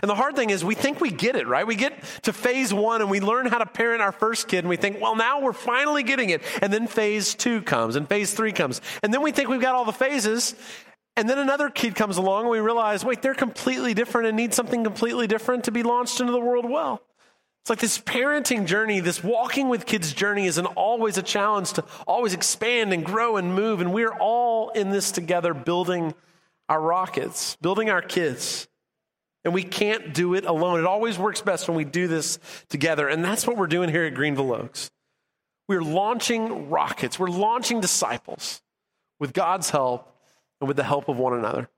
And 0.01 0.09
the 0.09 0.15
hard 0.15 0.35
thing 0.37 0.51
is, 0.51 0.63
we 0.63 0.73
think 0.73 1.01
we 1.01 1.11
get 1.11 1.35
it, 1.35 1.47
right? 1.47 1.67
We 1.67 1.75
get 1.75 2.01
to 2.23 2.31
phase 2.31 2.73
one 2.73 3.01
and 3.01 3.09
we 3.09 3.19
learn 3.19 3.45
how 3.45 3.57
to 3.57 3.65
parent 3.65 4.01
our 4.01 4.13
first 4.13 4.47
kid, 4.47 4.59
and 4.59 4.69
we 4.69 4.77
think, 4.77 5.01
well, 5.01 5.15
now 5.15 5.41
we're 5.41 5.51
finally 5.51 6.01
getting 6.01 6.29
it. 6.29 6.41
And 6.61 6.71
then 6.71 6.87
phase 6.87 7.35
two 7.35 7.61
comes, 7.61 7.97
and 7.97 8.07
phase 8.07 8.33
three 8.33 8.53
comes. 8.53 8.79
And 9.03 9.13
then 9.13 9.21
we 9.21 9.31
think 9.31 9.49
we've 9.49 9.61
got 9.61 9.75
all 9.75 9.85
the 9.85 9.91
phases. 9.91 10.55
And 11.17 11.29
then 11.29 11.39
another 11.39 11.69
kid 11.69 11.93
comes 11.93 12.15
along, 12.15 12.43
and 12.43 12.51
we 12.51 12.59
realize, 12.59 13.03
wait, 13.03 13.21
they're 13.21 13.33
completely 13.33 13.93
different 13.93 14.29
and 14.29 14.37
need 14.37 14.53
something 14.53 14.83
completely 14.85 15.27
different 15.27 15.65
to 15.65 15.71
be 15.71 15.83
launched 15.83 16.21
into 16.21 16.31
the 16.31 16.39
world 16.39 16.69
well. 16.69 17.01
It's 17.63 17.69
like 17.69 17.79
this 17.79 17.99
parenting 17.99 18.65
journey, 18.65 19.01
this 19.01 19.21
walking 19.21 19.67
with 19.67 19.85
kids 19.85 20.13
journey 20.13 20.47
is 20.47 20.57
an 20.57 20.67
always 20.67 21.17
a 21.17 21.21
challenge 21.21 21.73
to 21.73 21.83
always 22.07 22.33
expand 22.33 22.93
and 22.93 23.05
grow 23.05 23.35
and 23.35 23.53
move. 23.53 23.81
And 23.81 23.93
we're 23.93 24.13
all 24.13 24.69
in 24.69 24.89
this 24.89 25.11
together, 25.11 25.53
building 25.53 26.15
our 26.71 26.79
rockets, 26.79 27.57
building 27.57 27.89
our 27.89 28.01
kids. 28.01 28.69
And 29.43 29.53
we 29.53 29.61
can't 29.61 30.13
do 30.13 30.35
it 30.35 30.45
alone. 30.45 30.79
It 30.79 30.85
always 30.85 31.19
works 31.19 31.41
best 31.41 31.67
when 31.67 31.75
we 31.75 31.83
do 31.83 32.07
this 32.07 32.39
together. 32.69 33.09
And 33.09 33.25
that's 33.25 33.45
what 33.45 33.57
we're 33.57 33.67
doing 33.67 33.89
here 33.89 34.05
at 34.05 34.13
Greenville 34.13 34.53
Oaks. 34.53 34.89
We're 35.67 35.81
launching 35.81 36.69
rockets, 36.69 37.19
we're 37.19 37.27
launching 37.27 37.81
disciples 37.81 38.61
with 39.19 39.33
God's 39.33 39.69
help 39.69 40.15
and 40.61 40.67
with 40.69 40.77
the 40.77 40.83
help 40.83 41.09
of 41.09 41.17
one 41.17 41.33
another. 41.33 41.69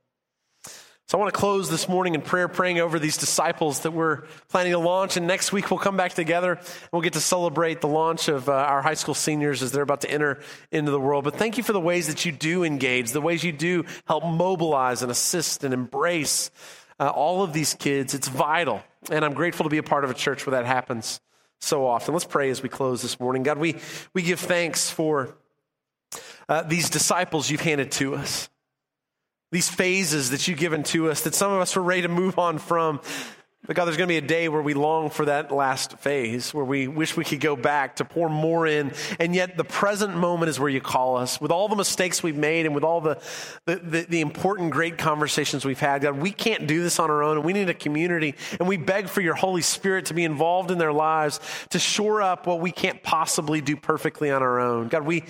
So 1.07 1.17
I 1.17 1.21
want 1.21 1.33
to 1.33 1.39
close 1.39 1.69
this 1.69 1.89
morning 1.89 2.15
in 2.15 2.21
prayer, 2.21 2.47
praying 2.47 2.79
over 2.79 2.97
these 2.97 3.17
disciples 3.17 3.81
that 3.81 3.91
we're 3.91 4.21
planning 4.47 4.71
to 4.71 4.79
launch. 4.79 5.17
And 5.17 5.27
next 5.27 5.51
week 5.51 5.69
we'll 5.69 5.79
come 5.79 5.97
back 5.97 6.13
together 6.13 6.53
and 6.53 6.89
we'll 6.91 7.01
get 7.01 7.13
to 7.13 7.19
celebrate 7.19 7.81
the 7.81 7.89
launch 7.89 8.29
of 8.29 8.47
uh, 8.47 8.53
our 8.53 8.81
high 8.81 8.93
school 8.93 9.13
seniors 9.13 9.61
as 9.61 9.71
they're 9.71 9.83
about 9.83 10.01
to 10.01 10.09
enter 10.09 10.39
into 10.71 10.91
the 10.91 10.99
world. 10.99 11.25
But 11.25 11.35
thank 11.35 11.57
you 11.57 11.63
for 11.63 11.73
the 11.73 11.79
ways 11.79 12.07
that 12.07 12.25
you 12.25 12.31
do 12.31 12.63
engage, 12.63 13.11
the 13.11 13.21
ways 13.21 13.43
you 13.43 13.51
do 13.51 13.83
help 14.07 14.23
mobilize 14.23 15.01
and 15.01 15.11
assist 15.11 15.63
and 15.63 15.73
embrace 15.73 16.51
uh, 16.99 17.09
all 17.09 17.43
of 17.43 17.51
these 17.51 17.73
kids. 17.73 18.13
It's 18.13 18.29
vital. 18.29 18.81
And 19.11 19.25
I'm 19.25 19.33
grateful 19.33 19.65
to 19.65 19.69
be 19.69 19.79
a 19.79 19.83
part 19.83 20.05
of 20.05 20.09
a 20.09 20.15
church 20.15 20.47
where 20.47 20.51
that 20.51 20.65
happens 20.65 21.19
so 21.59 21.85
often. 21.85 22.13
Let's 22.13 22.25
pray 22.25 22.49
as 22.49 22.63
we 22.63 22.69
close 22.69 23.01
this 23.01 23.19
morning. 23.19 23.43
God, 23.43 23.57
we, 23.57 23.75
we 24.13 24.21
give 24.21 24.39
thanks 24.39 24.89
for 24.89 25.35
uh, 26.47 26.63
these 26.63 26.89
disciples 26.89 27.49
you've 27.49 27.61
handed 27.61 27.91
to 27.93 28.15
us 28.15 28.49
these 29.53 29.69
phases 29.69 30.31
that 30.31 30.47
you've 30.47 30.57
given 30.57 30.81
to 30.81 31.11
us 31.11 31.21
that 31.21 31.35
some 31.35 31.51
of 31.51 31.61
us 31.61 31.75
were 31.75 31.83
ready 31.83 32.01
to 32.01 32.07
move 32.07 32.39
on 32.39 32.57
from. 32.57 32.99
But 33.65 33.75
God, 33.77 33.85
there's 33.85 33.95
going 33.95 34.09
to 34.09 34.11
be 34.11 34.17
a 34.17 34.21
day 34.21 34.49
where 34.49 34.63
we 34.63 34.73
long 34.73 35.11
for 35.11 35.25
that 35.25 35.49
last 35.49 35.99
phase, 35.99 36.53
where 36.53 36.65
we 36.65 36.87
wish 36.89 37.15
we 37.15 37.23
could 37.23 37.39
go 37.39 37.55
back 37.55 37.97
to 37.97 38.05
pour 38.05 38.27
more 38.27 38.65
in. 38.65 38.91
And 39.19 39.33
yet, 39.33 39.55
the 39.55 39.63
present 39.63 40.17
moment 40.17 40.49
is 40.49 40.59
where 40.59 40.69
you 40.69 40.81
call 40.81 41.17
us. 41.17 41.39
With 41.39 41.51
all 41.51 41.69
the 41.69 41.75
mistakes 41.75 42.23
we've 42.23 42.35
made 42.35 42.65
and 42.65 42.73
with 42.73 42.83
all 42.83 42.99
the, 42.99 43.21
the, 43.65 43.75
the, 43.75 44.01
the, 44.09 44.21
important, 44.21 44.71
great 44.71 44.97
conversations 44.97 45.63
we've 45.63 45.79
had, 45.79 46.01
God, 46.01 46.17
we 46.17 46.31
can't 46.31 46.67
do 46.67 46.81
this 46.81 46.99
on 46.99 47.09
our 47.11 47.23
own. 47.23 47.37
And 47.37 47.45
we 47.45 47.53
need 47.53 47.69
a 47.69 47.75
community. 47.75 48.35
And 48.59 48.67
we 48.67 48.75
beg 48.75 49.07
for 49.07 49.21
your 49.21 49.35
Holy 49.35 49.61
Spirit 49.61 50.07
to 50.07 50.15
be 50.15 50.25
involved 50.25 50.71
in 50.71 50.77
their 50.79 50.91
lives 50.91 51.39
to 51.69 51.79
shore 51.79 52.23
up 52.23 52.47
what 52.47 52.59
we 52.59 52.71
can't 52.71 53.01
possibly 53.03 53.61
do 53.61 53.77
perfectly 53.77 54.31
on 54.31 54.41
our 54.41 54.59
own. 54.59 54.89
God, 54.89 55.05
we, 55.05 55.23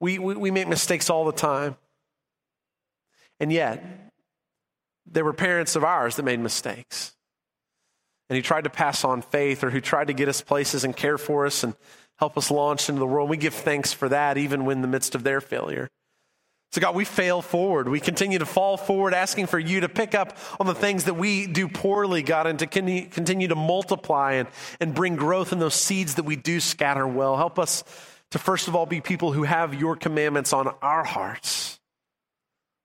we, 0.00 0.18
we 0.20 0.50
make 0.52 0.68
mistakes 0.68 1.10
all 1.10 1.24
the 1.26 1.32
time. 1.32 1.76
And 3.44 3.52
yet, 3.52 3.84
there 5.04 5.22
were 5.22 5.34
parents 5.34 5.76
of 5.76 5.84
ours 5.84 6.16
that 6.16 6.22
made 6.22 6.40
mistakes 6.40 7.12
and 8.30 8.38
who 8.38 8.40
tried 8.42 8.64
to 8.64 8.70
pass 8.70 9.04
on 9.04 9.20
faith 9.20 9.62
or 9.62 9.68
who 9.68 9.82
tried 9.82 10.06
to 10.06 10.14
get 10.14 10.30
us 10.30 10.40
places 10.40 10.82
and 10.82 10.96
care 10.96 11.18
for 11.18 11.44
us 11.44 11.62
and 11.62 11.74
help 12.16 12.38
us 12.38 12.50
launch 12.50 12.88
into 12.88 13.00
the 13.00 13.06
world. 13.06 13.28
We 13.28 13.36
give 13.36 13.52
thanks 13.52 13.92
for 13.92 14.08
that 14.08 14.38
even 14.38 14.66
in 14.70 14.80
the 14.80 14.88
midst 14.88 15.14
of 15.14 15.24
their 15.24 15.42
failure. 15.42 15.90
So, 16.72 16.80
God, 16.80 16.94
we 16.94 17.04
fail 17.04 17.42
forward. 17.42 17.86
We 17.86 18.00
continue 18.00 18.38
to 18.38 18.46
fall 18.46 18.78
forward, 18.78 19.12
asking 19.12 19.48
for 19.48 19.58
you 19.58 19.80
to 19.80 19.90
pick 19.90 20.14
up 20.14 20.38
on 20.58 20.66
the 20.66 20.74
things 20.74 21.04
that 21.04 21.12
we 21.12 21.46
do 21.46 21.68
poorly, 21.68 22.22
God, 22.22 22.46
and 22.46 22.58
to 22.60 22.66
continue 22.66 23.48
to 23.48 23.54
multiply 23.54 24.36
and, 24.36 24.48
and 24.80 24.94
bring 24.94 25.16
growth 25.16 25.52
in 25.52 25.58
those 25.58 25.74
seeds 25.74 26.14
that 26.14 26.24
we 26.24 26.36
do 26.36 26.60
scatter 26.60 27.06
well. 27.06 27.36
Help 27.36 27.58
us 27.58 27.84
to, 28.30 28.38
first 28.38 28.68
of 28.68 28.74
all, 28.74 28.86
be 28.86 29.02
people 29.02 29.32
who 29.32 29.42
have 29.42 29.74
your 29.74 29.96
commandments 29.96 30.54
on 30.54 30.68
our 30.80 31.04
hearts 31.04 31.78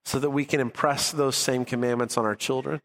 so 0.10 0.18
that 0.18 0.32
we 0.32 0.44
can 0.44 0.60
impress 0.60 1.12
those 1.12 1.36
same 1.36 1.66
commandments 1.66 2.18
on 2.18 2.26
our 2.26 2.36
children. 2.36 2.82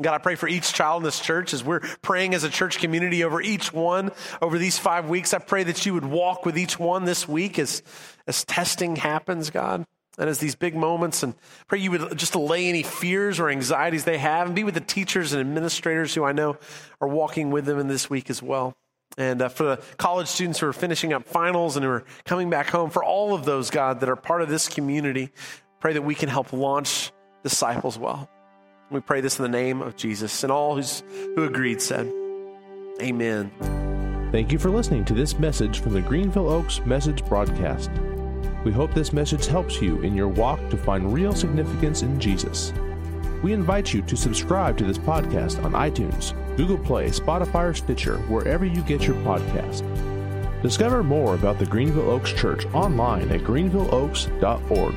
God, 0.00 0.14
I 0.14 0.18
pray 0.18 0.36
for 0.36 0.48
each 0.48 0.72
child 0.72 1.02
in 1.02 1.04
this 1.04 1.18
church 1.18 1.52
as 1.52 1.64
we're 1.64 1.80
praying 2.00 2.34
as 2.34 2.44
a 2.44 2.48
church 2.48 2.78
community 2.78 3.24
over 3.24 3.40
each 3.42 3.72
one 3.72 4.12
over 4.40 4.56
these 4.56 4.78
five 4.78 5.08
weeks. 5.08 5.34
I 5.34 5.38
pray 5.38 5.64
that 5.64 5.84
you 5.84 5.94
would 5.94 6.04
walk 6.04 6.46
with 6.46 6.56
each 6.56 6.78
one 6.78 7.06
this 7.06 7.26
week 7.26 7.58
as, 7.58 7.82
as 8.28 8.44
testing 8.44 8.94
happens, 8.94 9.50
God, 9.50 9.84
and 10.16 10.30
as 10.30 10.38
these 10.38 10.54
big 10.54 10.76
moments. 10.76 11.24
And 11.24 11.34
pray 11.66 11.80
you 11.80 11.90
would 11.90 12.16
just 12.16 12.36
allay 12.36 12.68
any 12.68 12.84
fears 12.84 13.40
or 13.40 13.50
anxieties 13.50 14.04
they 14.04 14.18
have 14.18 14.46
and 14.46 14.54
be 14.54 14.62
with 14.62 14.74
the 14.74 14.80
teachers 14.80 15.32
and 15.32 15.40
administrators 15.40 16.14
who 16.14 16.22
I 16.22 16.30
know 16.30 16.56
are 17.00 17.08
walking 17.08 17.50
with 17.50 17.64
them 17.64 17.80
in 17.80 17.88
this 17.88 18.08
week 18.08 18.30
as 18.30 18.40
well. 18.40 18.74
And 19.18 19.42
uh, 19.42 19.48
for 19.48 19.64
the 19.64 19.82
college 19.98 20.28
students 20.28 20.60
who 20.60 20.68
are 20.68 20.72
finishing 20.72 21.12
up 21.12 21.26
finals 21.26 21.76
and 21.76 21.84
who 21.84 21.90
are 21.90 22.04
coming 22.24 22.48
back 22.48 22.68
home, 22.68 22.90
for 22.90 23.02
all 23.04 23.34
of 23.34 23.44
those, 23.44 23.70
God, 23.70 24.00
that 24.00 24.08
are 24.08 24.16
part 24.16 24.40
of 24.40 24.48
this 24.48 24.68
community, 24.68 25.32
Pray 25.82 25.94
that 25.94 26.02
we 26.02 26.14
can 26.14 26.28
help 26.28 26.52
launch 26.52 27.10
disciples 27.42 27.98
well. 27.98 28.30
We 28.92 29.00
pray 29.00 29.20
this 29.20 29.40
in 29.40 29.42
the 29.42 29.48
name 29.48 29.82
of 29.82 29.96
Jesus. 29.96 30.44
And 30.44 30.52
all 30.52 30.76
who's, 30.76 31.02
who 31.34 31.42
agreed 31.42 31.82
said, 31.82 32.06
Amen. 33.02 33.50
Thank 34.30 34.52
you 34.52 34.60
for 34.60 34.70
listening 34.70 35.04
to 35.06 35.12
this 35.12 35.40
message 35.40 35.80
from 35.80 35.94
the 35.94 36.00
Greenville 36.00 36.48
Oaks 36.48 36.78
Message 36.86 37.24
Broadcast. 37.24 37.90
We 38.64 38.70
hope 38.70 38.94
this 38.94 39.12
message 39.12 39.46
helps 39.46 39.82
you 39.82 40.00
in 40.02 40.14
your 40.14 40.28
walk 40.28 40.60
to 40.70 40.76
find 40.76 41.12
real 41.12 41.34
significance 41.34 42.02
in 42.02 42.20
Jesus. 42.20 42.72
We 43.42 43.52
invite 43.52 43.92
you 43.92 44.02
to 44.02 44.16
subscribe 44.16 44.78
to 44.78 44.84
this 44.84 44.98
podcast 44.98 45.64
on 45.64 45.72
iTunes, 45.72 46.32
Google 46.56 46.78
Play, 46.78 47.10
Spotify, 47.10 47.70
or 47.70 47.74
Stitcher, 47.74 48.18
wherever 48.28 48.64
you 48.64 48.82
get 48.82 49.02
your 49.02 49.16
podcast. 49.24 49.82
Discover 50.62 51.02
more 51.02 51.34
about 51.34 51.58
the 51.58 51.66
Greenville 51.66 52.08
Oaks 52.08 52.32
Church 52.32 52.66
online 52.66 53.32
at 53.32 53.40
greenvilleoaks.org 53.40 54.94